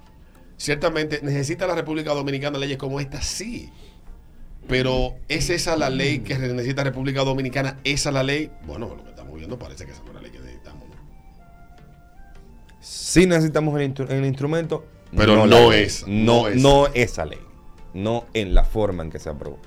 Ciertamente, 0.57 1.19
¿necesita 1.21 1.67
la 1.67 1.75
República 1.75 2.13
Dominicana 2.13 2.57
leyes 2.57 2.77
como 2.77 2.99
esta? 2.99 3.21
Sí. 3.21 3.69
Pero 4.67 5.15
¿es 5.27 5.49
esa 5.49 5.75
la 5.75 5.89
ley 5.89 6.19
que 6.19 6.37
necesita 6.37 6.83
República 6.83 7.23
Dominicana? 7.23 7.77
¿Esa 7.83 8.11
la 8.11 8.23
ley? 8.23 8.49
Bueno, 8.65 8.95
lo 8.95 9.03
que 9.03 9.09
estamos 9.09 9.35
viendo 9.35 9.59
parece 9.59 9.85
que 9.85 9.91
esa 9.91 10.01
no 10.03 10.09
es 10.09 10.15
la 10.15 10.21
ley 10.21 10.31
que 10.31 10.39
necesitamos. 10.39 10.83
¿no? 10.89 10.95
Sí 12.79 13.25
necesitamos 13.27 13.79
el, 13.79 13.93
instru- 13.93 14.09
el 14.09 14.25
instrumento, 14.25 14.85
Pero 15.15 15.35
la 15.35 15.45
no 15.45 15.69
ley. 15.71 15.83
es, 15.83 16.07
no, 16.07 16.41
no 16.43 16.47
es. 16.47 16.55
no 16.55 16.87
esa 16.93 17.25
ley, 17.25 17.39
no 17.93 18.25
en 18.33 18.53
la 18.55 18.63
forma 18.63 19.03
en 19.03 19.11
que 19.11 19.19
se 19.19 19.29
aprobó. 19.29 19.59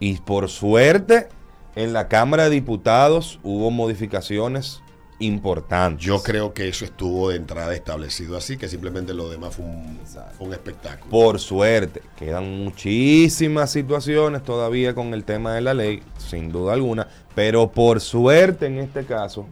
Y 0.00 0.18
por 0.18 0.48
suerte, 0.48 1.28
en 1.74 1.92
la 1.92 2.06
Cámara 2.08 2.44
de 2.44 2.50
Diputados 2.50 3.40
hubo 3.42 3.70
modificaciones 3.70 4.82
importantes. 5.18 6.04
Yo 6.04 6.22
creo 6.22 6.52
que 6.52 6.68
eso 6.68 6.84
estuvo 6.84 7.30
de 7.30 7.36
entrada 7.36 7.74
establecido 7.74 8.36
así, 8.36 8.56
que 8.56 8.68
simplemente 8.68 9.14
lo 9.14 9.28
demás 9.28 9.56
fue 9.56 9.64
un, 9.64 9.98
fue 10.36 10.46
un 10.46 10.52
espectáculo. 10.52 11.10
Por 11.10 11.38
suerte, 11.38 12.02
quedan 12.16 12.64
muchísimas 12.64 13.70
situaciones 13.70 14.42
todavía 14.42 14.94
con 14.94 15.14
el 15.14 15.24
tema 15.24 15.54
de 15.54 15.60
la 15.62 15.74
ley, 15.74 16.02
sin 16.18 16.52
duda 16.52 16.74
alguna, 16.74 17.08
pero 17.34 17.70
por 17.70 18.00
suerte 18.00 18.66
en 18.66 18.78
este 18.78 19.04
caso, 19.04 19.46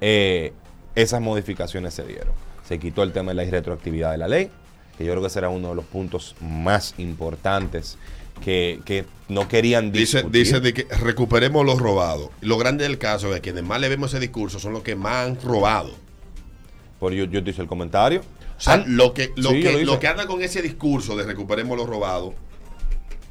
eh, 0.00 0.52
esas 0.94 1.20
modificaciones 1.20 1.94
se 1.94 2.04
dieron. 2.04 2.32
Se 2.66 2.78
quitó 2.78 3.02
el 3.02 3.12
tema 3.12 3.30
de 3.30 3.36
la 3.36 3.44
irretroactividad 3.44 4.10
de 4.10 4.18
la 4.18 4.28
ley, 4.28 4.50
que 4.98 5.04
yo 5.04 5.12
creo 5.12 5.22
que 5.22 5.30
será 5.30 5.48
uno 5.48 5.70
de 5.70 5.74
los 5.74 5.84
puntos 5.86 6.36
más 6.40 6.94
importantes 6.98 7.96
que, 8.40 8.80
que 8.84 9.04
no 9.28 9.48
querían 9.48 9.92
discutir. 9.92 10.30
dice 10.30 10.60
de 10.60 10.74
que 10.74 10.84
recuperemos 10.84 11.64
los 11.64 11.78
robados. 11.78 12.30
Lo 12.40 12.58
grande 12.58 12.84
del 12.84 12.98
caso 12.98 13.28
es 13.28 13.36
que 13.36 13.40
quienes 13.52 13.64
más 13.64 13.80
le 13.80 13.88
vemos 13.88 14.12
ese 14.12 14.20
discurso 14.20 14.58
son 14.58 14.72
los 14.72 14.82
que 14.82 14.96
más 14.96 15.26
han 15.26 15.40
robado. 15.40 15.92
Por 16.98 17.12
yo, 17.12 17.24
yo 17.24 17.44
te 17.44 17.50
hice 17.50 17.62
el 17.62 17.68
comentario. 17.68 18.20
O 18.20 18.60
sea, 18.60 18.74
Ah, 18.74 18.84
lo 18.86 19.14
que, 19.14 19.32
lo, 19.36 19.50
sí, 19.50 19.62
que, 19.62 19.84
lo 19.84 20.00
que 20.00 20.08
anda 20.08 20.26
con 20.26 20.42
ese 20.42 20.62
discurso 20.62 21.16
de 21.16 21.24
recuperemos 21.24 21.76
los 21.76 21.88
robados, 21.88 22.34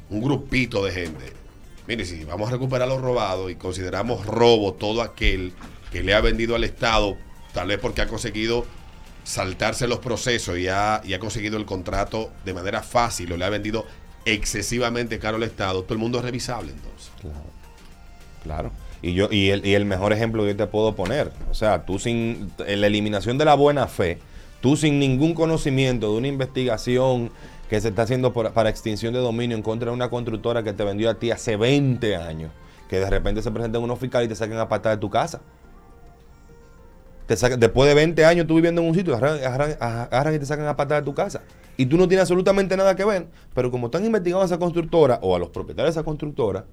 un 0.08 0.22
grupito 0.22 0.84
de 0.84 0.92
gente. 0.92 1.32
Mire, 1.86 2.04
si 2.04 2.24
vamos 2.24 2.48
a 2.48 2.52
recuperar 2.52 2.88
los 2.88 3.00
robados 3.00 3.50
y 3.50 3.56
consideramos 3.56 4.24
robo 4.26 4.74
todo 4.74 5.02
aquel 5.02 5.52
que 5.90 6.02
le 6.02 6.14
ha 6.14 6.20
vendido 6.20 6.54
al 6.54 6.64
Estado, 6.64 7.16
tal 7.52 7.68
vez 7.68 7.78
porque 7.78 8.02
ha 8.02 8.08
conseguido 8.08 8.66
saltarse 9.24 9.86
los 9.86 9.98
procesos 9.98 10.58
y 10.58 10.68
ha, 10.68 11.02
y 11.04 11.12
ha 11.12 11.18
conseguido 11.18 11.58
el 11.58 11.66
contrato 11.66 12.30
de 12.44 12.54
manera 12.54 12.82
fácil 12.82 13.32
o 13.32 13.36
le 13.36 13.44
ha 13.44 13.50
vendido 13.50 13.84
excesivamente 14.24 15.18
caro 15.18 15.36
al 15.36 15.42
Estado, 15.42 15.82
todo 15.82 15.94
el 15.94 16.00
mundo 16.00 16.18
es 16.18 16.24
revisable 16.24 16.72
entonces. 16.72 17.10
Claro. 17.20 17.36
Claro. 18.44 18.70
Y 19.00 19.14
yo 19.14 19.28
y 19.30 19.50
el, 19.50 19.64
y 19.64 19.74
el 19.74 19.84
mejor 19.84 20.12
ejemplo 20.12 20.42
que 20.42 20.50
yo 20.50 20.56
te 20.56 20.66
puedo 20.66 20.94
poner, 20.96 21.30
o 21.50 21.54
sea, 21.54 21.84
tú 21.84 21.98
sin 21.98 22.50
la 22.58 22.86
eliminación 22.86 23.38
de 23.38 23.44
la 23.44 23.54
buena 23.54 23.86
fe, 23.86 24.18
tú 24.60 24.76
sin 24.76 24.98
ningún 24.98 25.34
conocimiento 25.34 26.10
de 26.12 26.18
una 26.18 26.28
investigación 26.28 27.30
que 27.70 27.80
se 27.80 27.88
está 27.88 28.02
haciendo 28.02 28.32
para 28.32 28.70
extinción 28.70 29.12
de 29.12 29.20
dominio 29.20 29.56
en 29.56 29.62
contra 29.62 29.90
de 29.90 29.94
una 29.94 30.08
constructora 30.08 30.62
que 30.62 30.72
te 30.72 30.82
vendió 30.84 31.10
a 31.10 31.14
ti 31.14 31.30
hace 31.30 31.56
20 31.56 32.16
años, 32.16 32.50
que 32.88 32.98
de 32.98 33.08
repente 33.08 33.42
se 33.42 33.50
presenten 33.50 33.82
unos 33.82 33.98
fiscales 33.98 34.26
y 34.26 34.28
te 34.30 34.34
saquen 34.34 34.56
a 34.58 34.68
patada 34.68 34.96
de 34.96 35.00
tu 35.00 35.10
casa. 35.10 35.40
Te 37.26 37.36
después 37.58 37.86
de 37.88 37.94
20 37.94 38.24
años 38.24 38.46
tú 38.46 38.54
viviendo 38.54 38.80
en 38.80 38.88
un 38.88 38.94
sitio, 38.94 39.14
agarran- 39.14 39.76
agarran 39.80 40.34
y 40.34 40.38
te 40.38 40.46
sacan 40.46 40.66
a 40.66 40.76
patada 40.76 41.02
de 41.02 41.04
tu 41.04 41.14
casa. 41.14 41.42
Y 41.78 41.86
tú 41.86 41.96
no 41.96 42.06
tienes 42.08 42.22
absolutamente 42.22 42.76
nada 42.76 42.94
que 42.94 43.04
ver. 43.06 43.28
Pero 43.54 43.70
como 43.70 43.86
están 43.86 44.04
investigando 44.04 44.42
a 44.42 44.46
esa 44.46 44.58
constructora 44.58 45.18
o 45.22 45.34
a 45.34 45.38
los 45.38 45.48
propietarios 45.48 45.94
de 45.94 46.00
esa 46.00 46.04
constructora, 46.04 46.66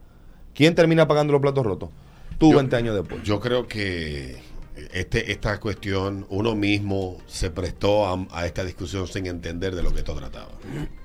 ¿quién 0.54 0.76
termina 0.76 1.08
pagando 1.08 1.32
los 1.32 1.42
platos 1.42 1.66
rotos? 1.66 1.90
Tú 2.38 2.52
Yo- 2.52 2.58
20 2.58 2.76
años 2.76 2.96
después. 2.96 3.24
Yo 3.24 3.40
creo 3.40 3.68
que 3.68 4.44
este, 4.94 5.32
esta 5.32 5.58
cuestión, 5.62 6.26
uno 6.30 6.54
mismo 6.56 7.18
se 7.28 7.50
prestó 7.50 8.06
a, 8.08 8.26
a 8.32 8.46
esta 8.46 8.66
discusión 8.66 9.08
sin 9.08 9.26
entender 9.28 9.74
de 9.74 9.82
lo 9.84 9.94
que 9.94 10.00
esto 10.00 10.14
trataba. 10.16 10.50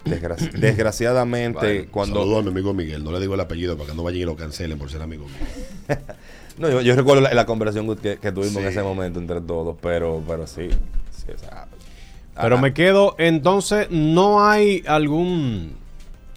Desgraci- 0.04 0.50
desgraciadamente, 0.52 1.59
Vale, 1.59 1.87
cuando... 1.87 2.19
Saludo 2.21 2.38
a 2.38 2.42
mi 2.42 2.49
amigo 2.49 2.75
Miguel, 2.75 3.04
no 3.04 3.12
le 3.12 3.21
digo 3.21 3.35
el 3.35 3.40
apellido 3.40 3.76
para 3.76 3.90
que 3.90 3.97
no 3.97 4.02
vayan 4.02 4.23
y 4.23 4.25
lo 4.25 4.35
cancelen 4.35 4.76
por 4.78 4.90
ser 4.90 5.02
amigo 5.02 5.26
mío. 5.26 5.99
No, 6.59 6.69
yo, 6.69 6.83
yo 6.83 6.95
recuerdo 6.95 7.23
la, 7.23 7.33
la 7.33 7.47
conversación 7.47 7.97
que, 7.97 8.19
que 8.19 8.33
tuvimos 8.33 8.57
en 8.57 8.66
ese 8.66 8.83
momento 8.83 9.19
entre 9.19 9.40
todos, 9.40 9.76
pero, 9.80 10.23
pero 10.28 10.47
sí. 10.47 10.69
sí, 11.11 11.26
o 11.35 11.38
sea, 11.38 11.69
Pero 12.42 12.59
me 12.59 12.73
quedo, 12.75 13.14
entonces, 13.18 13.88
no 13.90 14.44
hay 14.44 14.82
algún 14.87 15.73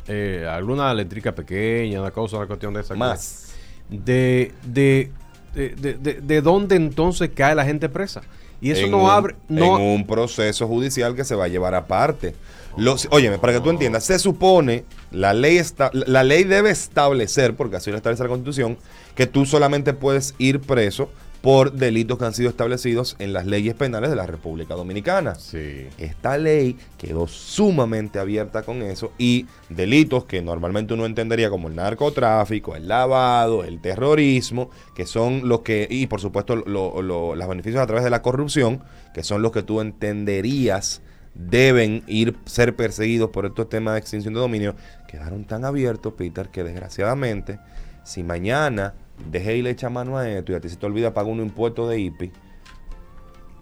eh, 0.07 0.47
alguna 0.49 0.91
eléctrica 0.91 1.33
pequeña, 1.33 2.01
una 2.01 2.11
cosa, 2.11 2.37
una 2.37 2.47
cuestión 2.47 2.73
de 2.73 2.81
esa. 2.81 2.93
Más. 2.95 3.53
De, 3.89 4.51
de, 4.65 5.11
de, 5.53 5.69
de, 5.75 5.93
de- 5.95 6.21
de 6.21 6.41
dónde 6.41 6.75
entonces 6.75 7.29
cae 7.33 7.55
la 7.55 7.65
gente 7.65 7.89
presa. 7.89 8.21
Y 8.61 8.71
eso 8.71 8.87
no 8.87 9.03
un- 9.03 9.09
abre. 9.09 9.35
No, 9.49 9.77
en 9.77 9.83
un 9.99 10.07
proceso 10.07 10.67
judicial 10.67 11.15
que 11.15 11.23
se 11.25 11.35
va 11.35 11.45
a 11.45 11.47
llevar 11.49 11.75
aparte. 11.75 12.33
Los, 12.75 13.07
óyeme, 13.11 13.37
para 13.37 13.53
que 13.53 13.59
tú 13.59 13.69
entiendas, 13.69 14.03
se 14.05 14.17
supone, 14.17 14.83
la 15.11 15.33
ley, 15.33 15.57
está, 15.57 15.91
la 15.93 16.23
ley 16.23 16.43
debe 16.43 16.71
establecer, 16.71 17.55
porque 17.55 17.75
así 17.75 17.91
lo 17.91 17.97
establece 17.97 18.23
la 18.23 18.29
Constitución, 18.29 18.77
que 19.15 19.27
tú 19.27 19.45
solamente 19.45 19.93
puedes 19.93 20.33
ir 20.39 20.59
preso 20.59 21.09
por 21.43 21.73
delitos 21.73 22.17
que 22.17 22.23
han 22.23 22.33
sido 22.33 22.47
establecidos 22.49 23.17
en 23.19 23.33
las 23.33 23.45
leyes 23.45 23.75
penales 23.75 24.09
de 24.09 24.15
la 24.15 24.25
República 24.25 24.75
Dominicana. 24.75 25.35
Sí. 25.35 25.87
Esta 25.97 26.37
ley 26.37 26.77
quedó 26.97 27.27
sumamente 27.27 28.17
abierta 28.17 28.63
con 28.63 28.81
eso 28.81 29.11
y 29.17 29.45
delitos 29.67 30.23
que 30.23 30.41
normalmente 30.41 30.93
uno 30.93 31.05
entendería 31.05 31.49
como 31.49 31.67
el 31.67 31.75
narcotráfico, 31.75 32.77
el 32.77 32.87
lavado, 32.87 33.65
el 33.65 33.81
terrorismo, 33.81 34.69
que 34.95 35.05
son 35.05 35.49
los 35.49 35.63
que, 35.63 35.85
y 35.89 36.07
por 36.07 36.21
supuesto 36.21 36.55
lo- 36.55 37.01
lo- 37.01 37.35
los 37.35 37.47
beneficios 37.49 37.83
a 37.83 37.87
través 37.87 38.05
de 38.05 38.09
la 38.09 38.21
corrupción, 38.21 38.81
que 39.13 39.21
son 39.21 39.41
los 39.41 39.51
que 39.51 39.63
tú 39.63 39.81
entenderías 39.81 41.01
deben 41.35 42.03
ir 42.07 42.37
ser 42.45 42.73
perseguidos 42.77 43.31
por 43.31 43.45
estos 43.45 43.67
temas 43.67 43.95
de 43.95 43.99
extinción 43.99 44.33
de 44.33 44.39
dominio, 44.39 44.75
quedaron 45.09 45.43
tan 45.43 45.65
abiertos, 45.65 46.13
Peter, 46.13 46.47
que 46.47 46.63
desgraciadamente, 46.63 47.59
si 48.05 48.23
mañana 48.23 48.93
deje 49.31 49.57
y 49.57 49.61
le 49.61 49.69
echa 49.71 49.89
mano 49.89 50.17
a 50.17 50.29
esto 50.29 50.51
y 50.51 50.55
a 50.55 50.59
ti 50.61 50.69
se 50.69 50.75
te 50.75 50.85
olvida 50.85 51.13
pagar 51.13 51.31
un 51.31 51.39
impuesto 51.39 51.87
de 51.87 51.99
IPI, 51.99 52.31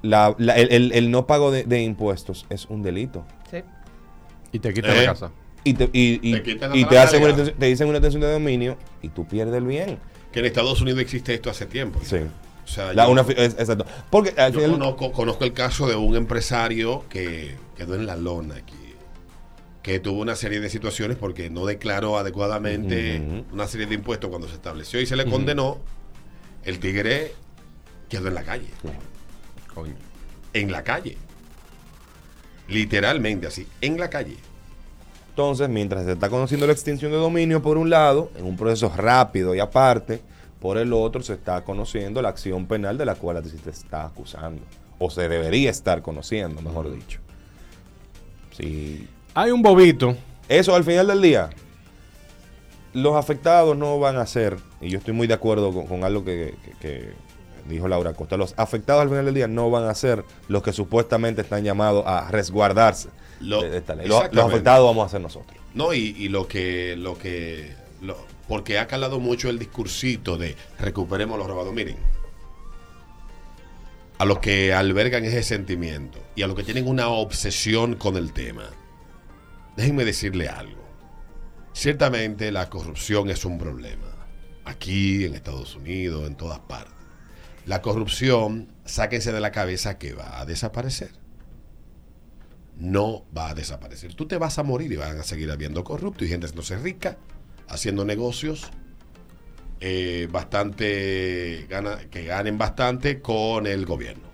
la- 0.01 0.36
la- 0.39 0.55
el, 0.55 0.72
el- 0.72 0.91
el 0.93 1.12
no 1.12 1.27
pago 1.27 1.51
de, 1.51 1.63
de 1.63 1.81
impuestos 1.84 2.46
es 2.50 2.65
un 2.65 2.81
delito. 2.81 3.24
Sí. 3.50 3.58
Y 4.51 4.60
te 4.60 4.74
quitan 4.74 4.91
Eh. 4.91 5.01
la 5.01 5.05
casa. 5.05 5.31
Y 5.63 5.74
te, 5.75 5.84
y, 5.93 6.20
y- 6.27 6.34
Te 6.34 6.43
quitan 6.43 6.72
la 6.72 6.77
y 6.77 6.86
te 6.86 6.98
hacen 6.98 7.22
una, 7.24 7.36
te 7.36 7.65
dicen 7.67 7.88
una 7.88 8.00
atención 8.00 8.22
de 8.22 8.31
dominio 8.31 8.77
y 9.01 9.10
tú 9.10 9.27
pierdes 9.27 9.55
el 9.55 9.65
bien. 9.65 10.00
Que 10.31 10.39
en 10.39 10.46
Estados 10.46 10.81
Unidos 10.81 11.00
existe 11.01 11.34
esto 11.34 11.50
hace 11.50 11.65
tiempo. 11.67 12.00
Sí. 12.03 12.17
O 12.63 12.67
sea, 12.67 12.93
La- 12.93 13.05
yo, 13.05 13.12
una 13.12 13.24
fi- 13.24 13.34
es- 13.38 13.53
exacto. 13.60 13.86
Porque 14.10 14.34
yo 14.38 14.51
final- 14.60 14.72
conozco, 14.72 15.12
conozco 15.12 15.43
el 15.43 15.53
caso 15.53 15.88
de 15.88 15.96
un 15.96 16.15
empresario 16.15 17.03
que 17.10 17.55
quedó 17.75 17.96
en 17.96 18.05
la 18.08 18.15
lona 18.15 18.55
aquí. 18.55 18.74
Que 19.81 20.00
tuvo 20.00 20.21
una 20.21 20.35
serie 20.35 20.59
de 20.59 20.69
situaciones 20.69 21.17
porque 21.17 21.50
no 21.50 21.65
declaró 21.65 22.17
adecuadamente 22.17 23.45
una 23.51 23.67
serie 23.67 23.88
de 23.88 23.95
impuestos 23.95 24.29
cuando 24.29 24.47
se 24.47 24.53
estableció 24.53 25.01
y 25.01 25.05
se 25.05 25.15
le 25.15 25.25
condenó. 25.25 25.79
El 26.63 26.79
tigre 26.79 27.33
quedó 28.09 28.27
en 28.27 28.35
la 28.35 28.43
calle. 28.43 28.67
Coño. 29.73 29.95
En 30.53 30.71
la 30.71 30.83
calle. 30.83 31.17
Literalmente 32.67 33.47
así, 33.47 33.67
en 33.81 34.00
la 34.00 34.09
calle. 34.09 34.38
Entonces, 35.29 35.69
mientras 35.69 36.05
se 36.05 36.11
está 36.11 36.29
conociendo 36.29 36.67
la 36.67 36.73
extinción 36.73 37.11
de 37.11 37.17
dominio 37.17 37.61
por 37.61 37.77
un 37.77 37.89
lado, 37.89 38.31
en 38.35 38.45
un 38.45 38.57
proceso 38.57 38.93
rápido 38.95 39.55
y 39.55 39.59
aparte, 39.59 40.21
por 40.59 40.77
el 40.77 40.93
otro 40.93 41.23
se 41.23 41.33
está 41.33 41.63
conociendo 41.63 42.21
la 42.21 42.29
acción 42.29 42.67
penal 42.67 42.97
de 42.97 43.05
la 43.05 43.15
cual 43.15 43.38
a 43.38 43.41
ti 43.41 43.50
se 43.50 43.57
te 43.57 43.71
está 43.71 44.05
acusando. 44.05 44.61
O 45.00 45.09
se 45.09 45.27
debería 45.27 45.71
estar 45.71 46.01
conociendo, 46.01 46.61
mejor 46.61 46.93
dicho. 46.93 47.19
Sí. 48.51 49.07
Hay 49.33 49.51
un 49.51 49.61
bobito. 49.61 50.15
Eso 50.50 50.75
al 50.75 50.83
final 50.83 51.07
del 51.07 51.21
día, 51.21 51.50
los 52.93 53.15
afectados 53.15 53.77
no 53.77 54.00
van 54.00 54.17
a 54.17 54.25
ser, 54.25 54.57
y 54.81 54.89
yo 54.89 54.97
estoy 55.00 55.13
muy 55.13 55.27
de 55.27 55.33
acuerdo 55.33 55.71
con, 55.71 55.88
con 55.88 56.03
algo 56.03 56.25
que, 56.25 56.55
que- 56.65 56.71
que 56.79 57.13
dijo 57.69 57.88
Laura 57.88 58.13
Costa, 58.13 58.35
los 58.38 58.53
afectados 58.57 59.01
al 59.03 59.09
final 59.09 59.25
del 59.25 59.33
día 59.33 59.47
no 59.47 59.69
van 59.69 59.85
a 59.88 59.95
ser 59.95 60.25
los 60.50 60.61
que 60.63 60.73
supuestamente 60.73 61.41
están 61.41 61.63
llamados 61.63 62.03
a 62.05 62.29
resguardarse 62.29 63.09
Lo- 63.39 63.61
de, 63.61 63.69
de 63.69 63.77
esta 63.77 63.95
ley. 63.95 64.07
Los, 64.07 64.21
afectados 64.21 64.85
vamos 64.85 65.05
a 65.05 65.09
ser 65.09 65.21
nosotros. 65.21 65.57
No, 65.73 65.93
y, 65.93 66.00
y 66.17 66.27
lo 66.27 66.47
que, 66.50 66.95
lo 66.97 67.17
que, 67.17 67.73
lo- 68.01 68.17
porque 68.50 68.77
ha 68.79 68.88
calado 68.88 69.19
mucho 69.21 69.50
el 69.50 69.57
discursito 69.57 70.38
de 70.38 70.57
recuperemos 70.79 71.38
los 71.38 71.47
robados. 71.47 71.73
Miren, 71.73 71.95
a 74.17 74.25
los 74.25 74.39
que 74.39 74.73
albergan 74.73 75.23
ese 75.23 75.41
sentimiento 75.43 76.19
y 76.35 76.41
a 76.41 76.47
los 76.47 76.57
que 76.57 76.63
tienen 76.63 76.88
una 76.88 77.07
obsesión 77.07 77.95
con 77.95 78.17
el 78.17 78.33
tema, 78.33 78.69
déjenme 79.75 80.05
decirle 80.05 80.49
algo. 80.49 80.81
Ciertamente 81.73 82.51
la 82.51 82.69
corrupción 82.69 83.29
es 83.29 83.45
un 83.45 83.57
problema. 83.57 84.27
Aquí, 84.65 85.25
en 85.25 85.33
Estados 85.33 85.75
Unidos, 85.75 86.27
en 86.27 86.35
todas 86.35 86.59
partes. 86.59 86.93
La 87.65 87.81
corrupción, 87.81 88.73
sáquense 88.85 89.31
de 89.31 89.39
la 89.39 89.51
cabeza 89.51 89.97
que 89.97 90.13
va 90.13 90.39
a 90.39 90.45
desaparecer 90.45 91.21
no 92.81 93.25
va 93.37 93.51
a 93.51 93.53
desaparecer. 93.53 94.15
Tú 94.15 94.27
te 94.27 94.37
vas 94.37 94.57
a 94.57 94.63
morir 94.63 94.91
y 94.91 94.95
van 94.95 95.19
a 95.19 95.23
seguir 95.23 95.51
habiendo 95.51 95.83
corruptos 95.83 96.27
y 96.27 96.29
gente 96.29 96.47
haciéndose 96.47 96.77
rica, 96.77 97.17
haciendo 97.67 98.03
negocios 98.03 98.71
eh, 99.79 100.27
bastante, 100.31 101.67
que 102.09 102.25
ganen 102.25 102.57
bastante 102.57 103.21
con 103.21 103.67
el 103.67 103.85
gobierno. 103.85 104.31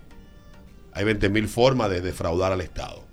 Hay 0.94 1.04
20 1.04 1.28
mil 1.28 1.46
formas 1.46 1.90
de 1.90 2.00
defraudar 2.00 2.52
al 2.52 2.62
Estado. 2.62 3.06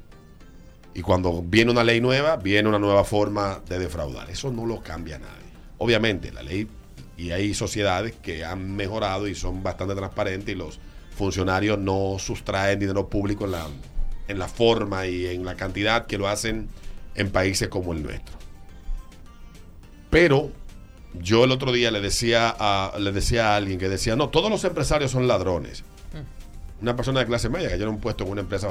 Y 0.96 1.02
cuando 1.02 1.44
viene 1.44 1.72
una 1.72 1.84
ley 1.84 2.00
nueva, 2.00 2.38
viene 2.38 2.70
una 2.70 2.80
nueva 2.80 3.04
forma 3.04 3.62
de 3.68 3.78
defraudar. 3.78 4.30
Eso 4.30 4.50
no 4.50 4.66
lo 4.66 4.82
cambia 4.82 5.20
nadie. 5.20 5.52
Obviamente, 5.78 6.32
la 6.32 6.42
ley, 6.42 6.70
y 7.18 7.32
hay 7.32 7.54
sociedades 7.54 8.14
que 8.14 8.46
han 8.46 8.76
mejorado 8.76 9.28
y 9.28 9.36
son 9.36 9.62
bastante 9.62 9.94
transparentes 9.94 10.56
y 10.56 10.58
los 10.58 10.80
funcionarios 11.16 11.78
no 11.78 12.16
sustraen 12.18 12.80
dinero 12.80 13.10
público 13.10 13.44
en 13.44 13.52
la, 13.52 13.68
en 14.30 14.40
la 14.40 14.48
forma 14.48 15.06
y 15.06 15.28
en 15.28 15.44
la 15.44 15.56
cantidad 15.56 16.06
que 16.06 16.18
lo 16.18 16.30
hacen 16.30 16.70
en 17.16 17.30
países 17.30 17.68
como 17.68 17.92
el 17.92 18.02
nuestro. 18.02 18.38
Pero 20.10 20.50
yo 21.14 21.44
el 21.44 21.52
otro 21.52 21.74
día 21.74 21.92
le 21.92 22.00
decía 22.00 22.56
a, 22.58 22.98
le 23.00 23.12
decía 23.12 23.54
a 23.54 23.56
alguien 23.58 23.80
que 23.80 23.90
decía, 23.90 24.16
no, 24.16 24.30
todos 24.30 24.50
los 24.50 24.64
empresarios 24.64 25.12
son 25.12 25.28
ladrones. 25.28 25.84
Una 26.82 26.96
persona 26.96 27.20
de 27.20 27.26
clase 27.26 27.50
media 27.50 27.70
que 27.70 27.78
yo 27.78 27.84
era 27.84 27.90
un 27.90 28.00
puesto 28.00 28.24
en 28.26 28.32
una 28.32 28.42
empresa. 28.42 28.70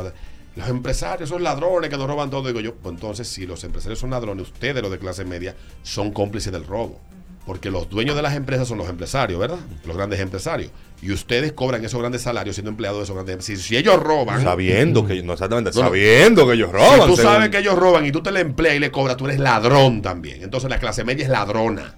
Los 0.57 0.69
empresarios 0.69 1.29
son 1.29 1.43
ladrones 1.43 1.91
que 1.91 1.97
nos 1.97 2.07
roban 2.07 2.31
todo. 2.31 2.47
Digo 2.47 2.61
yo, 2.61 2.75
pues 2.77 2.95
entonces 2.95 3.27
si 3.29 3.47
los 3.47 3.65
empresarios 3.65 3.99
son 3.99 4.11
ladrones, 4.11 4.47
ustedes 4.49 4.81
los 4.83 4.91
de 4.91 4.99
clase 4.99 5.25
media 5.25 5.57
son 5.83 6.13
cómplices 6.13 6.53
del 6.53 6.65
robo. 6.65 7.01
Porque 7.45 7.71
los 7.71 7.91
dueños 7.91 8.17
de 8.17 8.23
las 8.23 8.35
empresas 8.35 8.67
son 8.69 8.79
los 8.79 8.89
empresarios, 8.89 9.39
¿verdad? 9.39 9.59
Los 9.85 9.97
grandes 9.97 10.19
empresarios. 10.21 10.71
Y 11.03 11.13
ustedes 11.13 11.53
cobran 11.53 11.85
esos 11.85 12.01
grandes 12.01 12.23
salarios 12.23 12.57
siendo 12.57 12.71
empleados 12.71 13.01
de 13.01 13.05
esos 13.05 13.15
grandes 13.15 13.35
empresarios. 13.35 13.63
Si, 13.63 13.69
si 13.69 13.77
ellos 13.77 14.03
roban... 14.03 14.43
Sabiendo 14.43 15.05
que, 15.07 15.23
no 15.23 15.35
exactamente, 15.35 15.71
No, 15.75 15.81
no. 15.83 15.87
sabiendo 15.89 16.47
que 16.47 16.55
ellos 16.55 16.73
roban. 16.73 17.01
Si 17.03 17.07
tú 17.09 17.17
según- 17.17 17.33
sabes 17.33 17.51
que 17.51 17.59
ellos 17.59 17.77
roban 17.77 18.07
y 18.07 18.13
tú 18.13 18.23
te 18.23 18.33
le 18.33 18.41
empleas 18.41 18.77
y 18.77 18.79
le 18.79 18.91
cobras, 18.91 19.17
tú 19.19 19.27
eres 19.27 19.39
ladrón 19.41 20.01
también. 20.01 20.43
Entonces 20.43 20.71
la 20.71 20.79
clase 20.79 21.05
media 21.05 21.25
es 21.25 21.29
ladrona. 21.31 21.97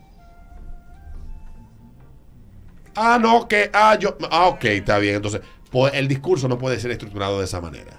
Ah, 2.96 3.18
no, 3.20 3.46
que, 3.46 3.70
ah, 3.72 3.96
yo, 4.00 4.16
ah, 4.30 4.46
ok, 4.46 4.64
está 4.64 4.98
bien. 4.98 5.16
Entonces, 5.16 5.42
pues 5.70 5.92
el 5.94 6.08
discurso 6.08 6.48
no 6.48 6.58
puede 6.58 6.80
ser 6.80 6.90
estructurado 6.90 7.38
de 7.38 7.44
esa 7.44 7.60
manera. 7.60 7.92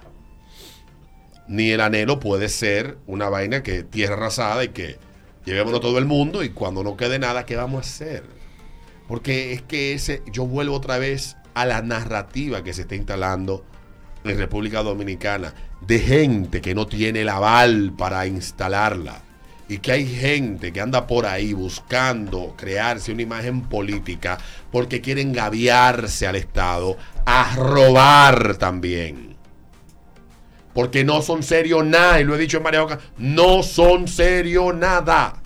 Ni 1.48 1.70
el 1.70 1.80
anhelo 1.80 2.20
puede 2.20 2.48
ser 2.48 2.98
una 3.06 3.28
vaina 3.28 3.62
que 3.62 3.82
tierra 3.82 4.14
arrasada 4.14 4.64
y 4.64 4.68
que 4.68 4.98
llevémonos 5.44 5.80
todo 5.80 5.98
el 5.98 6.04
mundo 6.04 6.44
y 6.44 6.50
cuando 6.50 6.84
no 6.84 6.96
quede 6.96 7.18
nada, 7.18 7.46
¿qué 7.46 7.56
vamos 7.56 7.78
a 7.78 7.88
hacer? 7.88 8.22
Porque 9.08 9.54
es 9.54 9.62
que 9.62 9.94
ese, 9.94 10.22
yo 10.30 10.46
vuelvo 10.46 10.76
otra 10.76 10.98
vez 10.98 11.36
a 11.54 11.64
la 11.64 11.80
narrativa 11.80 12.62
que 12.62 12.74
se 12.74 12.82
está 12.82 12.94
instalando 12.94 13.64
en 14.24 14.36
República 14.36 14.82
Dominicana 14.82 15.54
de 15.80 15.98
gente 15.98 16.60
que 16.60 16.74
no 16.74 16.86
tiene 16.86 17.22
el 17.22 17.28
aval 17.28 17.94
para 17.96 18.26
instalarla 18.26 19.22
y 19.68 19.78
que 19.78 19.92
hay 19.92 20.06
gente 20.06 20.72
que 20.72 20.80
anda 20.80 21.06
por 21.06 21.26
ahí 21.26 21.52
buscando 21.52 22.54
crearse 22.56 23.12
una 23.12 23.22
imagen 23.22 23.62
política 23.62 24.38
porque 24.72 25.00
quieren 25.00 25.32
gaviarse 25.32 26.26
al 26.26 26.36
Estado 26.36 26.96
a 27.26 27.54
robar 27.54 28.56
también. 28.56 29.27
Porque 30.78 31.02
no 31.02 31.22
son 31.22 31.42
serios 31.42 31.84
nada, 31.84 32.20
y 32.20 32.24
lo 32.24 32.36
he 32.36 32.38
dicho 32.38 32.58
en 32.58 32.62
María 32.62 32.84
Oca, 32.84 33.00
no 33.16 33.64
son 33.64 34.06
serios 34.06 34.72
nada. 34.76 35.42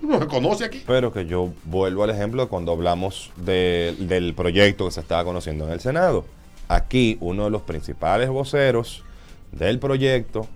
No 0.00 0.20
se 0.20 0.26
conoce 0.28 0.64
aquí. 0.66 0.84
Pero 0.86 1.12
que 1.12 1.26
yo 1.26 1.52
vuelvo 1.64 2.04
al 2.04 2.10
ejemplo 2.10 2.42
de 2.42 2.48
cuando 2.48 2.70
hablamos 2.70 3.32
de- 3.34 3.96
del 3.98 4.34
proyecto 4.34 4.84
que 4.84 4.92
se 4.92 5.00
estaba 5.00 5.24
conociendo 5.24 5.66
en 5.66 5.72
el 5.72 5.80
Senado. 5.80 6.24
Aquí 6.68 7.18
uno 7.20 7.42
de 7.42 7.50
los 7.50 7.62
principales 7.62 8.28
voceros 8.28 9.02
del 9.50 9.80
proyecto 9.80 10.46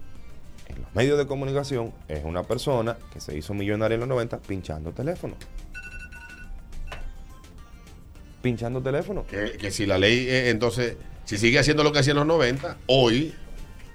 en 0.68 0.82
los 0.82 0.94
medios 0.94 1.18
de 1.18 1.26
comunicación 1.26 1.92
es 2.06 2.24
una 2.24 2.44
persona 2.44 2.96
que 3.12 3.18
se 3.20 3.36
hizo 3.36 3.54
millonaria 3.54 3.94
en 3.94 4.00
los 4.02 4.08
90 4.08 4.38
pinchando 4.38 4.92
teléfono. 4.92 5.34
Pinchando 8.40 8.80
teléfono. 8.80 9.26
Que, 9.26 9.56
que 9.58 9.72
si 9.72 9.84
la 9.84 9.98
ley, 9.98 10.26
eh, 10.28 10.50
entonces, 10.50 10.96
si 11.24 11.38
sigue 11.38 11.58
haciendo 11.58 11.82
lo 11.82 11.90
que 11.92 11.98
hacía 11.98 12.12
en 12.12 12.18
los 12.18 12.26
90, 12.26 12.76
hoy, 12.86 13.34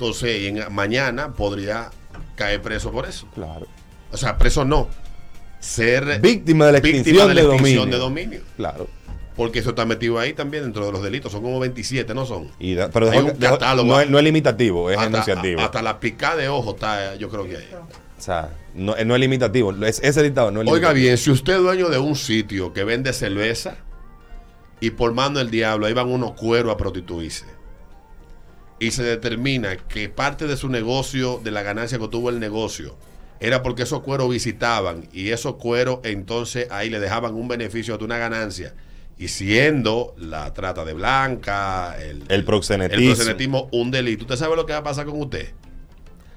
entonces, 0.01 0.47
en, 0.47 0.73
mañana 0.73 1.31
podría 1.33 1.91
caer 2.35 2.59
preso 2.61 2.91
por 2.91 3.05
eso. 3.07 3.27
Claro. 3.35 3.67
O 4.11 4.17
sea, 4.17 4.37
preso 4.39 4.65
no. 4.65 4.89
Ser 5.59 6.19
Víctima 6.19 6.65
de 6.65 6.71
la 6.71 6.79
víctima 6.79 6.97
extinción 7.01 7.27
de 7.27 7.33
la 7.35 7.41
de 7.41 7.47
extinción 7.55 7.77
dominio. 7.91 7.97
de 7.97 8.03
dominio. 8.03 8.41
Claro. 8.57 8.87
Porque 9.35 9.59
eso 9.59 9.69
está 9.69 9.85
metido 9.85 10.17
ahí 10.17 10.33
también 10.33 10.63
dentro 10.63 10.87
de 10.87 10.91
los 10.91 11.03
delitos. 11.03 11.31
Son 11.31 11.43
como 11.43 11.59
27, 11.59 12.13
¿no 12.15 12.25
son? 12.25 12.49
Y 12.59 12.73
da- 12.73 12.89
pero 12.89 13.09
dejó- 13.11 13.31
dejó- 13.31 13.83
no, 13.85 14.01
es, 14.01 14.09
no 14.09 14.17
es 14.17 14.23
limitativo, 14.23 14.89
es 14.89 14.97
hasta, 14.97 15.09
enunciativo. 15.09 15.61
hasta 15.61 15.81
la 15.83 15.99
picada 15.99 16.35
de 16.37 16.49
ojo 16.49 16.71
está, 16.71 17.15
yo 17.15 17.29
creo 17.29 17.43
que 17.47 17.57
ahí. 17.57 17.69
O 18.17 18.21
sea, 18.21 18.49
no, 18.73 18.95
no 19.05 19.13
es 19.15 19.21
limitativo. 19.21 19.71
Es, 19.85 19.99
ese 20.03 20.23
dictado 20.23 20.49
no 20.51 20.61
es 20.61 20.67
Oiga 20.67 20.89
limitativo. 20.89 21.03
bien, 21.05 21.17
si 21.19 21.29
usted 21.31 21.53
es 21.57 21.59
dueño 21.61 21.89
de 21.89 21.99
un 21.99 22.15
sitio 22.15 22.73
que 22.73 22.83
vende 22.83 23.13
cerveza 23.13 23.75
y 24.79 24.89
por 24.89 25.13
mano 25.13 25.37
del 25.39 25.51
diablo 25.51 25.85
ahí 25.85 25.93
van 25.93 26.09
unos 26.09 26.31
cueros 26.33 26.73
a 26.73 26.77
prostituirse 26.77 27.45
y 28.81 28.89
se 28.89 29.03
determina 29.03 29.77
que 29.77 30.09
parte 30.09 30.47
de 30.47 30.57
su 30.57 30.67
negocio, 30.67 31.39
de 31.43 31.51
la 31.51 31.61
ganancia 31.61 31.99
que 31.99 32.07
tuvo 32.07 32.31
el 32.31 32.39
negocio, 32.39 32.97
era 33.39 33.61
porque 33.61 33.83
esos 33.83 34.01
cueros 34.01 34.27
visitaban 34.27 35.07
y 35.13 35.29
esos 35.29 35.57
cueros 35.57 35.99
entonces 36.03 36.65
ahí 36.71 36.89
le 36.89 36.99
dejaban 36.99 37.35
un 37.35 37.47
beneficio 37.47 37.95
de 37.99 38.05
una 38.05 38.17
ganancia. 38.17 38.73
Y 39.19 39.27
siendo 39.27 40.15
la 40.17 40.51
trata 40.55 40.83
de 40.83 40.93
blanca, 40.93 41.95
el, 42.01 42.23
El 42.27 42.43
proxenetismo. 42.43 43.03
el 43.03 43.15
proxenetismo 43.15 43.69
un 43.71 43.91
delito, 43.91 44.23
¿usted 44.23 44.35
sabe 44.35 44.55
lo 44.55 44.65
que 44.65 44.73
va 44.73 44.79
a 44.79 44.83
pasar 44.83 45.05
con 45.05 45.21
usted? 45.21 45.53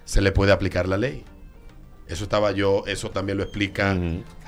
Se 0.05 0.21
le 0.21 0.31
puede 0.31 0.53
aplicar 0.53 0.87
la 0.87 0.99
ley. 0.99 1.25
Eso 2.09 2.25
estaba 2.25 2.53
yo, 2.53 2.85
eso 2.87 3.11
también 3.11 3.39
lo 3.39 3.45
explica. 3.45 3.97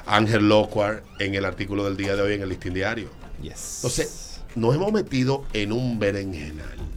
Ángel 0.05 0.51
Locuar 0.51 1.03
en 1.19 1.35
el 1.35 1.47
artículo 1.47 1.83
del 1.83 1.97
día 1.97 2.15
de 2.15 2.21
hoy 2.21 2.35
en 2.35 2.43
el 2.43 2.51
listín 2.51 2.75
diario. 2.75 3.09
Yes. 3.41 3.77
Entonces, 3.77 4.43
nos 4.55 4.75
hemos 4.75 4.93
metido 4.93 5.47
en 5.55 5.73
un 5.73 5.99
berenjenal. 5.99 6.96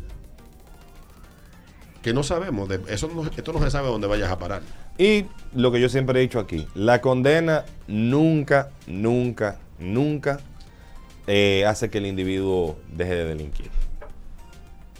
Que 2.02 2.14
no 2.14 2.24
sabemos, 2.24 2.70
de, 2.70 2.80
eso 2.88 3.10
no, 3.14 3.26
esto 3.26 3.52
no 3.54 3.60
se 3.62 3.70
sabe 3.72 3.88
dónde 3.90 4.08
vayas 4.08 4.32
a 4.32 4.40
parar. 4.40 4.62
Y 4.98 5.26
lo 5.54 5.72
que 5.72 5.80
yo 5.82 5.90
siempre 5.90 6.20
he 6.20 6.22
dicho 6.22 6.40
aquí, 6.40 6.66
la 6.74 7.02
condena 7.02 7.66
nunca, 7.88 8.70
nunca, 8.88 9.60
nunca 9.80 10.40
eh, 11.28 11.66
hace 11.68 11.90
que 11.90 11.98
el 11.98 12.06
individuo 12.06 12.78
deje 12.94 13.16
de 13.16 13.26
delinquir. 13.26 13.70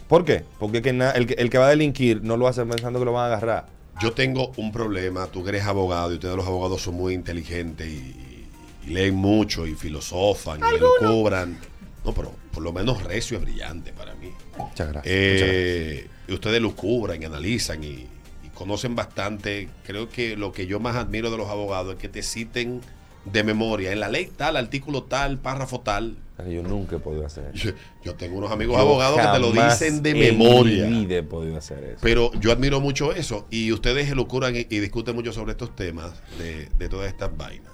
¿Por 0.08 0.24
qué? 0.24 0.44
Porque 0.58 0.82
que 0.82 0.92
na- 0.92 1.12
el, 1.12 1.26
que, 1.26 1.34
el 1.34 1.50
que 1.50 1.58
va 1.58 1.66
a 1.66 1.70
delinquir 1.70 2.22
no 2.22 2.36
lo 2.36 2.48
hace 2.48 2.64
pensando 2.66 2.98
que 2.98 3.04
lo 3.04 3.12
van 3.12 3.24
a 3.24 3.26
agarrar. 3.36 3.66
Yo 4.02 4.12
tengo 4.12 4.52
un 4.56 4.72
problema, 4.72 5.26
tú 5.26 5.42
que 5.44 5.50
eres 5.50 5.64
abogado 5.66 6.10
y 6.12 6.14
ustedes 6.14 6.34
los 6.36 6.46
abogados 6.46 6.82
son 6.82 6.94
muy 6.94 7.14
inteligentes 7.14 7.86
y, 7.88 8.46
y 8.86 8.90
leen 8.90 9.14
mucho 9.14 9.66
y 9.66 9.74
filosofan 9.74 10.60
y 10.60 10.78
lucubran. 10.80 11.58
No, 12.04 12.12
pero 12.12 12.32
por 12.52 12.62
lo 12.62 12.72
menos 12.72 13.02
recio 13.02 13.36
es 13.36 13.42
brillante 13.42 13.92
para 13.92 14.14
mí. 14.14 14.32
Muchas 14.56 14.88
gracias. 14.88 14.94
muchas 14.94 14.94
gracias. 14.94 15.04
Eh, 15.06 16.08
y 16.28 16.32
ustedes 16.32 16.60
lucubran 16.62 17.20
y 17.22 17.26
analizan 17.26 17.84
y, 17.84 18.06
y 18.42 18.48
conocen 18.54 18.94
bastante. 18.96 19.68
Creo 19.84 20.08
que 20.08 20.36
lo 20.36 20.52
que 20.52 20.66
yo 20.66 20.80
más 20.80 20.96
admiro 20.96 21.30
de 21.30 21.36
los 21.36 21.48
abogados 21.48 21.94
es 21.94 21.98
que 22.00 22.08
te 22.08 22.22
citen 22.22 22.80
de 23.26 23.44
memoria. 23.44 23.92
En 23.92 24.00
la 24.00 24.08
ley 24.08 24.30
tal, 24.34 24.56
artículo 24.56 25.02
tal, 25.02 25.38
párrafo 25.38 25.80
tal. 25.80 26.16
Yo 26.48 26.62
nunca 26.62 26.96
he 26.96 26.98
podido 27.00 27.26
hacer 27.26 27.50
eso. 27.54 27.68
Yo, 27.68 27.72
yo 28.02 28.14
tengo 28.14 28.38
unos 28.38 28.50
amigos 28.50 28.76
Yo 28.76 28.80
abogados 28.80 29.20
que 29.20 29.26
te 29.26 29.38
lo 29.38 29.52
dicen 29.52 30.02
de 30.02 30.10
en 30.12 30.38
memoria. 30.38 30.86
mi 30.86 31.04
vida 31.04 31.18
he 31.18 31.22
podido 31.22 31.58
hacer 31.58 31.84
eso. 31.84 31.98
Pero 32.00 32.32
yo 32.40 32.50
admiro 32.50 32.80
mucho 32.80 33.12
eso. 33.12 33.46
Y 33.50 33.72
ustedes 33.72 34.08
elucuran 34.10 34.56
y, 34.56 34.60
y 34.60 34.78
discuten 34.78 35.14
mucho 35.14 35.34
sobre 35.34 35.52
estos 35.52 35.76
temas 35.76 36.12
de, 36.38 36.70
de 36.78 36.88
todas 36.88 37.08
estas 37.08 37.36
vainas. 37.36 37.70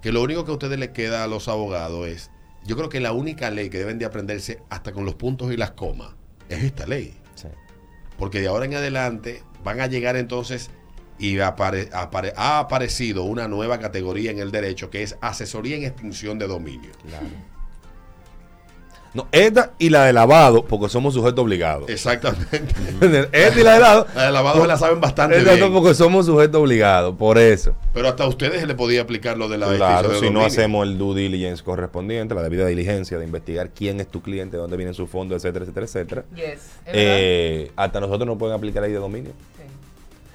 Que 0.00 0.12
lo 0.12 0.22
único 0.22 0.44
que 0.44 0.52
a 0.52 0.54
ustedes 0.54 0.78
les 0.78 0.90
queda 0.90 1.24
a 1.24 1.26
los 1.26 1.48
abogados 1.48 2.06
es, 2.06 2.30
yo 2.68 2.76
creo 2.76 2.88
que 2.88 3.00
la 3.00 3.12
única 3.12 3.50
ley 3.50 3.70
que 3.70 3.78
deben 3.78 3.98
de 3.98 4.04
aprenderse 4.04 4.60
hasta 4.68 4.92
con 4.92 5.04
los 5.04 5.14
puntos 5.16 5.50
y 5.52 5.56
las 5.56 5.70
comas 5.72 6.10
es 6.48 6.62
esta 6.62 6.86
ley. 6.86 7.14
Sí. 7.34 7.48
Porque 8.18 8.40
de 8.40 8.48
ahora 8.48 8.66
en 8.66 8.74
adelante 8.74 9.42
van 9.64 9.80
a 9.80 9.86
llegar 9.86 10.16
entonces 10.16 10.70
y 11.18 11.36
apare- 11.38 11.90
apare- 11.90 12.32
ha 12.36 12.58
aparecido 12.60 13.24
una 13.24 13.48
nueva 13.48 13.78
categoría 13.80 14.30
en 14.30 14.38
el 14.38 14.50
derecho 14.52 14.90
que 14.90 15.02
es 15.02 15.16
asesoría 15.20 15.76
en 15.76 15.84
extinción 15.84 16.38
de 16.38 16.46
dominio. 16.46 16.90
Claro. 17.08 17.26
No, 19.14 19.26
esta 19.32 19.72
y 19.78 19.88
la 19.88 20.04
de 20.04 20.12
lavado, 20.12 20.64
porque 20.64 20.88
somos 20.88 21.14
sujetos 21.14 21.42
obligados. 21.42 21.88
Exactamente. 21.88 22.58
esta 23.32 23.60
y 23.60 23.62
la 23.64 23.74
de 23.74 23.80
lavado. 23.80 24.06
La 24.14 24.24
de 24.26 24.32
lavado 24.32 24.60
se 24.60 24.66
la 24.66 24.76
saben 24.76 25.00
bastante 25.00 25.38
Esta 25.38 25.54
bien. 25.54 25.72
porque 25.72 25.94
somos 25.94 26.26
sujetos 26.26 26.60
obligados, 26.60 27.16
por 27.16 27.38
eso. 27.38 27.74
Pero 27.94 28.08
hasta 28.08 28.24
a 28.24 28.28
ustedes 28.28 28.60
se 28.60 28.66
le 28.66 28.74
podía 28.74 29.02
aplicar 29.02 29.38
lo 29.38 29.48
de 29.48 29.58
la 29.58 29.68
Claro, 29.74 30.10
de 30.10 30.20
si 30.20 30.30
no 30.30 30.44
hacemos 30.44 30.86
el 30.86 30.98
due 30.98 31.20
diligence 31.22 31.62
correspondiente, 31.62 32.34
la 32.34 32.42
debida 32.42 32.66
diligencia 32.66 33.18
de 33.18 33.24
investigar 33.24 33.70
quién 33.70 34.00
es 34.00 34.08
tu 34.08 34.20
cliente, 34.22 34.56
dónde 34.56 34.76
viene 34.76 34.92
su 34.94 35.06
fondo, 35.06 35.34
etcétera, 35.34 35.64
etcétera, 35.64 35.86
etcétera. 35.86 36.24
Yes. 36.34 36.44
¿Es 36.44 36.92
eh, 36.92 37.72
hasta 37.76 38.00
nosotros 38.00 38.26
nos 38.26 38.38
pueden 38.38 38.56
aplicar 38.56 38.82
la 38.82 38.88
ley 38.88 38.94
de 38.94 39.00
dominio. 39.00 39.32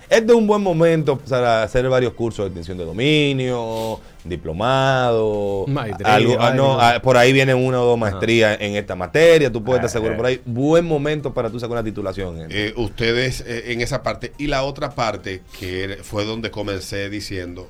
Este 0.10 0.32
es 0.32 0.38
un 0.38 0.46
buen 0.48 0.62
momento 0.62 1.18
para 1.18 1.64
hacer 1.64 1.88
varios 1.90 2.14
cursos 2.14 2.46
de 2.46 2.50
extinción 2.50 2.78
de 2.78 2.86
dominio, 2.86 4.00
diplomado. 4.24 5.66
Maestría, 5.68 6.14
algo- 6.16 6.38
ah, 6.40 6.54
no, 6.54 6.80
ah, 6.80 7.00
por 7.02 7.18
ahí 7.18 7.34
viene 7.34 7.54
una 7.54 7.82
o 7.82 7.86
dos 7.86 7.98
maestrías 7.98 8.58
en 8.62 8.76
esta 8.76 8.96
materia. 8.96 9.52
Tú 9.52 9.64
puedes 9.64 9.80
estar 9.84 9.90
Ah, 9.90 9.92
seguro 9.92 10.14
eh. 10.14 10.18
por 10.18 10.26
ahí. 10.28 10.42
Buen 10.46 10.86
momento 10.86 11.34
para 11.34 11.50
tú 11.50 11.60
sacar 11.60 11.74
una 11.74 11.84
titulación. 11.84 12.48
Eh, 12.50 12.74
ustedes 12.78 13.42
eh, 13.48 13.72
en 13.72 13.82
esa 13.82 14.04
parte. 14.04 14.34
Y 14.38 14.48
la 14.48 14.64
otra 14.64 14.92
parte, 14.92 15.42
que 15.60 16.00
fue 16.04 16.26
donde 16.26 16.52
comencé 16.52 17.10
diciendo 17.10 17.70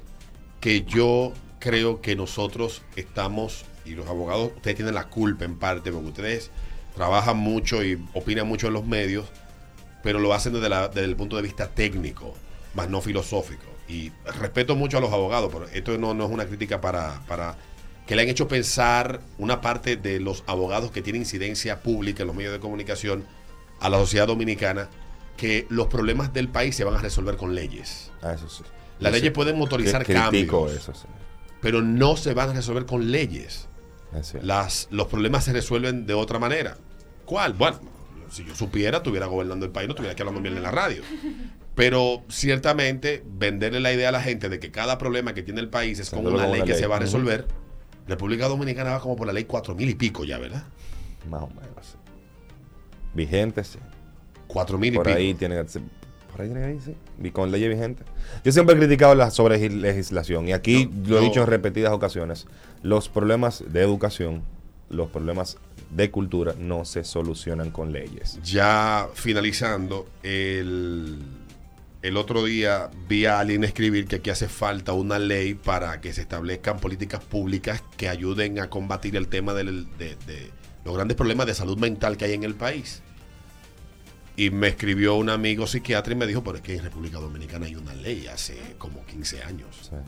que 0.59 0.83
yo 0.83 1.33
creo 1.59 2.01
que 2.01 2.15
nosotros 2.15 2.81
estamos, 2.95 3.65
y 3.85 3.91
los 3.91 4.07
abogados, 4.07 4.51
ustedes 4.55 4.75
tienen 4.77 4.95
la 4.95 5.05
culpa 5.05 5.45
en 5.45 5.57
parte, 5.57 5.91
porque 5.91 6.07
ustedes 6.09 6.51
trabajan 6.95 7.37
mucho 7.37 7.83
y 7.83 7.97
opinan 8.13 8.47
mucho 8.47 8.67
en 8.67 8.73
los 8.73 8.85
medios, 8.85 9.25
pero 10.03 10.19
lo 10.19 10.33
hacen 10.33 10.53
desde, 10.53 10.69
la- 10.69 10.87
desde 10.89 11.05
el 11.05 11.15
punto 11.15 11.35
de 11.37 11.41
vista 11.41 11.69
técnico, 11.69 12.35
más 12.75 12.89
no 12.89 13.01
filosófico. 13.01 13.63
Y 13.87 14.11
respeto 14.39 14.75
mucho 14.75 14.97
a 14.97 15.01
los 15.01 15.11
abogados, 15.11 15.49
pero 15.51 15.67
esto 15.67 15.97
no, 15.97 16.13
no 16.13 16.25
es 16.25 16.31
una 16.31 16.45
crítica 16.45 16.79
para, 16.81 17.21
para 17.27 17.57
que 18.05 18.15
le 18.15 18.21
han 18.23 18.29
hecho 18.29 18.47
pensar 18.47 19.21
una 19.37 19.61
parte 19.61 19.95
de 19.97 20.19
los 20.19 20.43
abogados 20.47 20.91
que 20.91 21.01
tienen 21.01 21.21
incidencia 21.23 21.81
pública 21.81 22.23
en 22.23 22.27
los 22.27 22.35
medios 22.35 22.53
de 22.53 22.59
comunicación 22.59 23.25
a 23.79 23.89
la 23.89 23.97
sociedad 23.97 24.27
dominicana, 24.27 24.89
que 25.37 25.65
los 25.69 25.87
problemas 25.87 26.33
del 26.33 26.47
país 26.47 26.75
se 26.75 26.83
van 26.83 26.95
a 26.95 26.99
resolver 26.99 27.37
con 27.37 27.55
leyes. 27.55 28.11
Ah, 28.21 28.33
eso 28.33 28.47
sí. 28.49 28.63
Las 28.99 29.11
leyes 29.11 29.31
pueden 29.31 29.57
motorizar 29.57 30.05
cambios, 30.05 30.71
eso, 30.71 30.93
sí. 30.93 31.05
pero 31.61 31.81
no 31.81 32.15
se 32.15 32.33
van 32.33 32.51
a 32.51 32.53
resolver 32.53 32.85
con 32.85 33.11
leyes. 33.11 33.67
Las, 34.41 34.87
los 34.91 35.07
problemas 35.07 35.43
se 35.43 35.53
resuelven 35.53 36.05
de 36.05 36.13
otra 36.13 36.39
manera. 36.39 36.77
¿Cuál? 37.25 37.53
Bueno, 37.53 37.79
si 38.33 38.43
yo 38.43 38.55
supiera, 38.55 38.97
estuviera 38.97 39.25
gobernando 39.27 39.65
el 39.65 39.71
país, 39.71 39.87
no 39.87 39.91
estuviera 39.93 40.13
aquí 40.13 40.21
hablando 40.21 40.41
bien 40.41 40.57
en 40.57 40.63
la 40.63 40.71
radio. 40.71 41.03
Pero 41.75 42.23
ciertamente, 42.29 43.23
venderle 43.25 43.79
la 43.79 43.93
idea 43.93 44.09
a 44.09 44.11
la 44.11 44.21
gente 44.21 44.49
de 44.49 44.59
que 44.59 44.71
cada 44.71 44.97
problema 44.97 45.33
que 45.33 45.43
tiene 45.43 45.59
el 45.61 45.69
país 45.69 45.99
es 45.99 46.09
con 46.09 46.25
una 46.27 46.47
ley 46.47 46.61
que 46.61 46.69
ley. 46.71 46.77
se 46.79 46.87
va 46.87 46.97
a 46.97 46.99
resolver. 46.99 47.47
República 48.07 48.47
Dominicana 48.47 48.91
va 48.91 48.99
como 48.99 49.15
por 49.15 49.25
la 49.27 49.33
ley 49.33 49.45
cuatro 49.45 49.73
mil 49.75 49.89
y 49.89 49.95
pico 49.95 50.23
ya, 50.25 50.37
¿verdad? 50.37 50.63
Más 51.29 51.41
o 51.43 51.47
menos. 51.47 51.97
Vigente, 53.13 53.63
sí. 53.63 53.79
Cuatro 54.47 54.77
mil 54.77 54.93
y 54.93 54.97
Por 54.97 55.05
pico. 55.05 55.17
ahí 55.17 55.33
tiene 55.33 55.55
Por 55.63 56.41
ahí 56.41 56.47
tiene 56.49 56.61
que 56.67 56.73
ir, 56.73 56.81
sí. 56.81 56.95
Y 57.23 57.31
con 57.31 57.51
leyes 57.51 57.69
vigentes. 57.69 58.05
Yo 58.43 58.51
siempre 58.51 58.75
he 58.75 58.79
criticado 58.79 59.15
la 59.15 59.31
sobre 59.31 59.57
legislación. 59.69 60.47
Y 60.47 60.53
aquí 60.53 60.89
No, 60.91 61.09
lo 61.09 61.17
he 61.17 61.21
no. 61.21 61.27
dicho 61.27 61.41
en 61.41 61.47
repetidas 61.47 61.93
ocasiones. 61.93 62.45
Los 62.81 63.07
problemas 63.09 63.63
de 63.67 63.81
educación, 63.81 64.43
los 64.89 65.09
problemas 65.09 65.57
de 65.89 66.11
cultura 66.11 66.53
no 66.57 66.85
se 66.85 67.03
solucionan 67.03 67.71
con 67.71 67.91
leyes. 67.91 68.39
Ya 68.43 69.07
finalizando, 69.13 70.07
el, 70.23 71.19
el 72.01 72.17
otro 72.17 72.43
día 72.45 72.89
vi 73.07 73.25
a 73.25 73.39
alguien 73.39 73.63
escribir 73.63 74.07
que 74.07 74.17
aquí 74.17 74.29
hace 74.29 74.47
falta 74.49 74.93
una 74.93 75.19
ley 75.19 75.53
para 75.53 76.01
que 76.01 76.13
se 76.13 76.21
establezcan 76.21 76.79
políticas 76.79 77.23
públicas 77.23 77.83
que 77.97 78.09
ayuden 78.09 78.59
a 78.59 78.69
combatir 78.69 79.15
el 79.15 79.27
tema 79.27 79.53
del- 79.53 79.87
de, 79.97 80.15
de 80.27 80.51
los 80.85 80.95
grandes 80.95 81.15
problemas 81.15 81.45
de 81.47 81.53
salud 81.53 81.77
mental 81.77 82.17
que 82.17 82.25
hay 82.25 82.33
en 82.33 82.43
el 82.43 82.55
país. 82.55 83.01
Y 84.35 84.49
me 84.49 84.67
escribió 84.67 85.15
un 85.15 85.29
amigo 85.29 85.67
psiquiatra 85.67 86.13
y 86.13 86.15
me 86.15 86.25
dijo, 86.25 86.43
pero 86.43 86.57
es 86.57 86.63
que 86.63 86.75
en 86.75 86.83
República 86.83 87.19
Dominicana 87.19 87.67
hay 87.67 87.75
una 87.75 87.93
ley 87.93 88.25
hace 88.27 88.57
como 88.79 89.05
15 89.05 89.43
años 89.43 89.89
sea, 89.89 90.03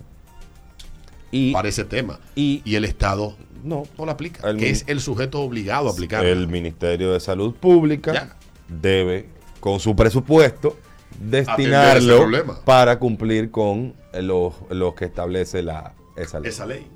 y 1.31 1.51
para 1.53 1.67
ese 1.69 1.83
tema. 1.85 2.19
y- 2.35 2.61
Y 2.65 2.75
el 2.75 2.85
Estado 2.85 3.35
no, 3.63 3.83
no 3.97 4.05
la 4.05 4.11
aplica, 4.13 4.47
El 4.49 4.57
que 4.57 4.69
es 4.69 4.83
el 4.88 4.99
sujeto 5.01 5.41
obligado 5.41 5.89
a 5.89 5.91
aplicarla. 5.91 6.29
el 6.29 6.47
Ministerio 6.47 7.11
de 7.13 7.19
Salud 7.19 7.53
Pública 7.55 8.13
Ya. 8.13 8.35
debe, 8.67 9.27
con 9.59 9.79
su 9.79 9.95
presupuesto, 9.95 10.77
destinarlo 11.19 12.27
para 12.65 12.99
cumplir 12.99 13.51
con 13.51 13.93
los, 14.13 14.53
los 14.69 14.93
que 14.95 15.05
establece 15.05 15.61
la, 15.63 15.93
esa 16.15 16.39
ley. 16.39 16.49
Esa 16.49 16.65
ley. 16.65 16.88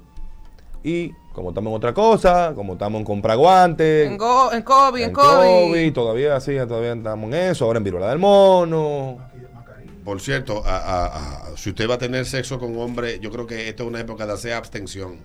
Y 0.84 1.12
como 1.34 1.50
estamos 1.50 1.72
en 1.72 1.76
otra 1.78 1.94
cosa, 1.94 2.54
como 2.56 2.74
estamos 2.74 3.00
en 3.00 3.06
compra 3.06 3.36
guantes, 3.36 4.08
En, 4.08 4.18
go- 4.18 4.52
en 4.54 4.62
COVID, 4.62 5.02
en, 5.02 5.10
en 5.10 5.14
COVID. 5.14 5.26
COVID, 5.72 5.94
todavía 5.94 6.40
sí, 6.40 6.56
todavía 6.68 6.94
estamos 6.94 7.28
en 7.28 7.34
eso, 7.52 7.66
ahora 7.66 7.78
en 7.78 7.84
viruela 7.84 8.10
del 8.10 8.20
mono. 8.20 9.18
Por 10.04 10.22
cierto, 10.22 10.64
a- 10.66 10.78
a- 10.78 11.06
a- 11.52 11.58
si 11.58 11.70
usted 11.70 11.90
va 11.90 11.96
a 11.96 11.98
tener 11.98 12.26
sexo 12.26 12.60
con 12.60 12.78
hombre, 12.80 13.20
yo 13.20 13.32
creo 13.32 13.46
que 13.46 13.68
esto 13.70 13.84
es 13.84 13.90
una 13.90 14.00
época 14.00 14.26
de 14.26 14.34
hacer 14.34 14.54
abstención. 14.54 15.20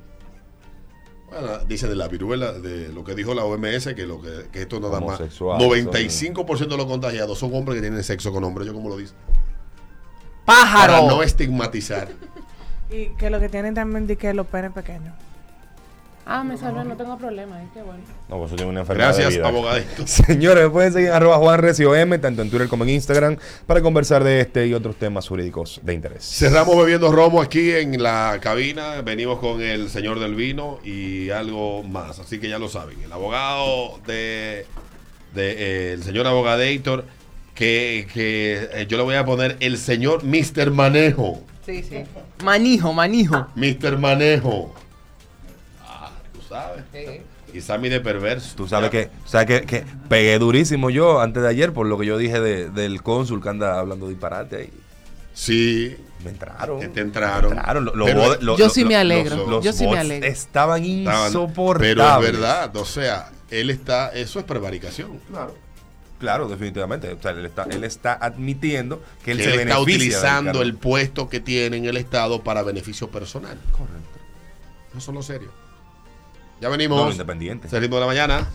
Bueno, 1.30 1.58
dice 1.66 1.88
de 1.88 1.96
la 1.96 2.06
viruela, 2.08 2.52
de 2.52 2.88
lo 2.92 3.02
que 3.02 3.14
dijo 3.14 3.34
la 3.34 3.44
OMS, 3.44 3.94
que, 3.94 4.06
lo 4.06 4.20
que, 4.20 4.46
que 4.52 4.62
esto 4.62 4.78
no 4.80 4.88
da 4.88 5.00
más. 5.00 5.18
Homosexuales, 5.20 5.66
95% 5.66 6.68
de 6.68 6.76
los 6.76 6.86
contagiados 6.86 7.38
son 7.38 7.54
hombres 7.54 7.76
que 7.76 7.80
tienen 7.82 8.04
sexo 8.04 8.32
con 8.32 8.44
hombres, 8.44 8.66
yo 8.66 8.74
como 8.74 8.88
lo 8.88 8.96
dice. 8.96 9.14
¡Pájaro! 10.44 10.92
Para 10.92 11.06
no 11.06 11.22
estigmatizar. 11.22 12.08
Y 12.90 13.08
que 13.16 13.30
lo 13.30 13.40
que 13.40 13.48
tienen 13.48 13.74
también 13.74 14.06
de 14.06 14.16
que 14.16 14.32
los 14.34 14.46
penes 14.46 14.70
pequeños. 14.70 15.14
Ah, 16.26 16.42
me 16.42 16.56
salvé, 16.56 16.84
no 16.84 16.96
tengo 16.96 17.18
problema. 17.18 17.62
eh, 17.62 17.66
qué 17.74 17.82
bueno. 17.82 18.00
No, 18.30 18.38
pues 18.38 18.48
eso 18.48 18.56
tiene 18.56 18.70
una 18.70 18.80
enfermedad. 18.80 19.10
de 19.14 19.20
Gracias, 19.22 19.36
vida. 19.38 19.48
abogadito. 19.48 20.06
Señores, 20.06 20.64
me 20.64 20.70
pueden 20.70 20.92
seguir 20.92 21.08
en 21.08 21.14
arroba 21.14 21.36
Juan 21.36 21.60
Recio 21.60 21.94
M, 21.94 22.18
tanto 22.18 22.40
en 22.40 22.48
Twitter 22.48 22.68
como 22.68 22.84
en 22.84 22.90
Instagram, 22.90 23.36
para 23.66 23.82
conversar 23.82 24.24
de 24.24 24.40
este 24.40 24.66
y 24.66 24.72
otros 24.72 24.96
temas 24.96 25.28
jurídicos 25.28 25.80
de 25.82 25.92
interés. 25.92 26.24
Cerramos 26.24 26.76
bebiendo 26.78 27.12
romo 27.12 27.42
aquí 27.42 27.72
en 27.72 28.02
la 28.02 28.38
cabina. 28.40 29.02
Venimos 29.02 29.38
con 29.38 29.60
el 29.60 29.90
señor 29.90 30.18
del 30.18 30.34
vino 30.34 30.78
y 30.82 31.28
algo 31.30 31.82
más. 31.82 32.18
Así 32.18 32.38
que 32.40 32.48
ya 32.48 32.58
lo 32.58 32.68
saben. 32.68 33.00
El 33.02 33.12
abogado 33.12 33.98
de, 34.06 34.64
de, 35.34 35.50
eh, 35.58 35.92
el 35.92 36.02
señor 36.04 36.26
abogadator, 36.26 37.04
que, 37.54 38.06
que 38.14 38.68
eh, 38.72 38.86
yo 38.88 38.96
le 38.96 39.02
voy 39.02 39.16
a 39.16 39.26
poner 39.26 39.58
el 39.60 39.76
señor 39.76 40.24
Mr. 40.24 40.70
Manejo. 40.70 41.42
Sí, 41.66 41.82
sí. 41.82 41.98
Manijo, 42.42 42.92
manijo. 42.94 43.46
Mr. 43.56 43.98
Manejo. 43.98 44.74
Sabes. 46.54 46.84
Y 47.52 47.60
Sammy 47.60 47.88
de 47.88 48.00
perverso. 48.00 48.54
Tú 48.56 48.66
sabes 48.68 48.90
que, 48.90 49.10
sabes 49.26 49.46
que, 49.46 49.66
que 49.66 49.84
pegué 50.08 50.38
durísimo 50.38 50.90
yo 50.90 51.20
antes 51.20 51.42
de 51.42 51.48
ayer 51.48 51.72
por 51.72 51.86
lo 51.86 51.98
que 51.98 52.06
yo 52.06 52.16
dije 52.18 52.40
de- 52.40 52.70
del 52.70 53.02
cónsul 53.02 53.42
que 53.42 53.48
anda 53.48 53.78
hablando 53.78 54.08
disparate 54.08 54.56
ahí. 54.56 54.70
Sí. 55.32 55.96
Me 56.24 56.30
entraron. 56.30 56.80
Que 56.80 56.88
te 56.88 57.00
entraron. 57.00 57.50
Me 57.52 57.56
entraron. 57.56 57.84
Lo- 57.84 57.94
lo 57.94 58.04
Pero- 58.06 58.20
bod- 58.20 58.40
lo- 58.40 58.56
Yo 58.56 58.70
sí 58.70 58.84
me 58.84 58.96
alegro. 58.96 59.36
los- 59.36 59.48
los 59.48 59.64
Yo 59.64 59.72
sí 59.72 59.86
me 59.86 59.98
alegro. 59.98 60.26
Estaban 60.26 60.84
insoportables. 60.84 61.94
Pero 61.96 62.14
es 62.26 62.32
verdad. 62.32 62.76
O 62.76 62.84
sea, 62.84 63.30
él 63.50 63.70
está. 63.70 64.08
Eso 64.10 64.38
es 64.38 64.44
prevaricación. 64.44 65.18
Claro. 65.30 65.54
Claro, 66.18 66.48
definitivamente. 66.48 67.12
O 67.12 67.20
sea, 67.20 67.32
él 67.32 67.44
está, 67.44 67.64
él 67.64 67.84
está 67.84 68.14
admitiendo 68.14 69.02
que 69.24 69.32
él 69.32 69.38
que 69.38 69.44
se 69.44 69.54
él 69.54 69.60
está 69.60 69.78
utilizando 69.80 70.62
el 70.62 70.74
puesto 70.74 71.28
que 71.28 71.40
tiene 71.40 71.76
en 71.76 71.84
el 71.84 71.96
Estado 71.98 72.42
para 72.42 72.62
beneficio 72.62 73.08
personal. 73.10 73.58
Correcto. 73.72 74.18
Eso 74.96 75.10
es 75.10 75.14
lo 75.14 75.22
serio. 75.22 75.50
Ya 76.60 76.68
No, 76.68 76.72
venimos. 76.72 77.04
lo 77.04 77.10
independiente. 77.12 77.68
Ritmo 77.80 77.96
de 77.96 78.00
la 78.00 78.06
mañana. 78.06 78.48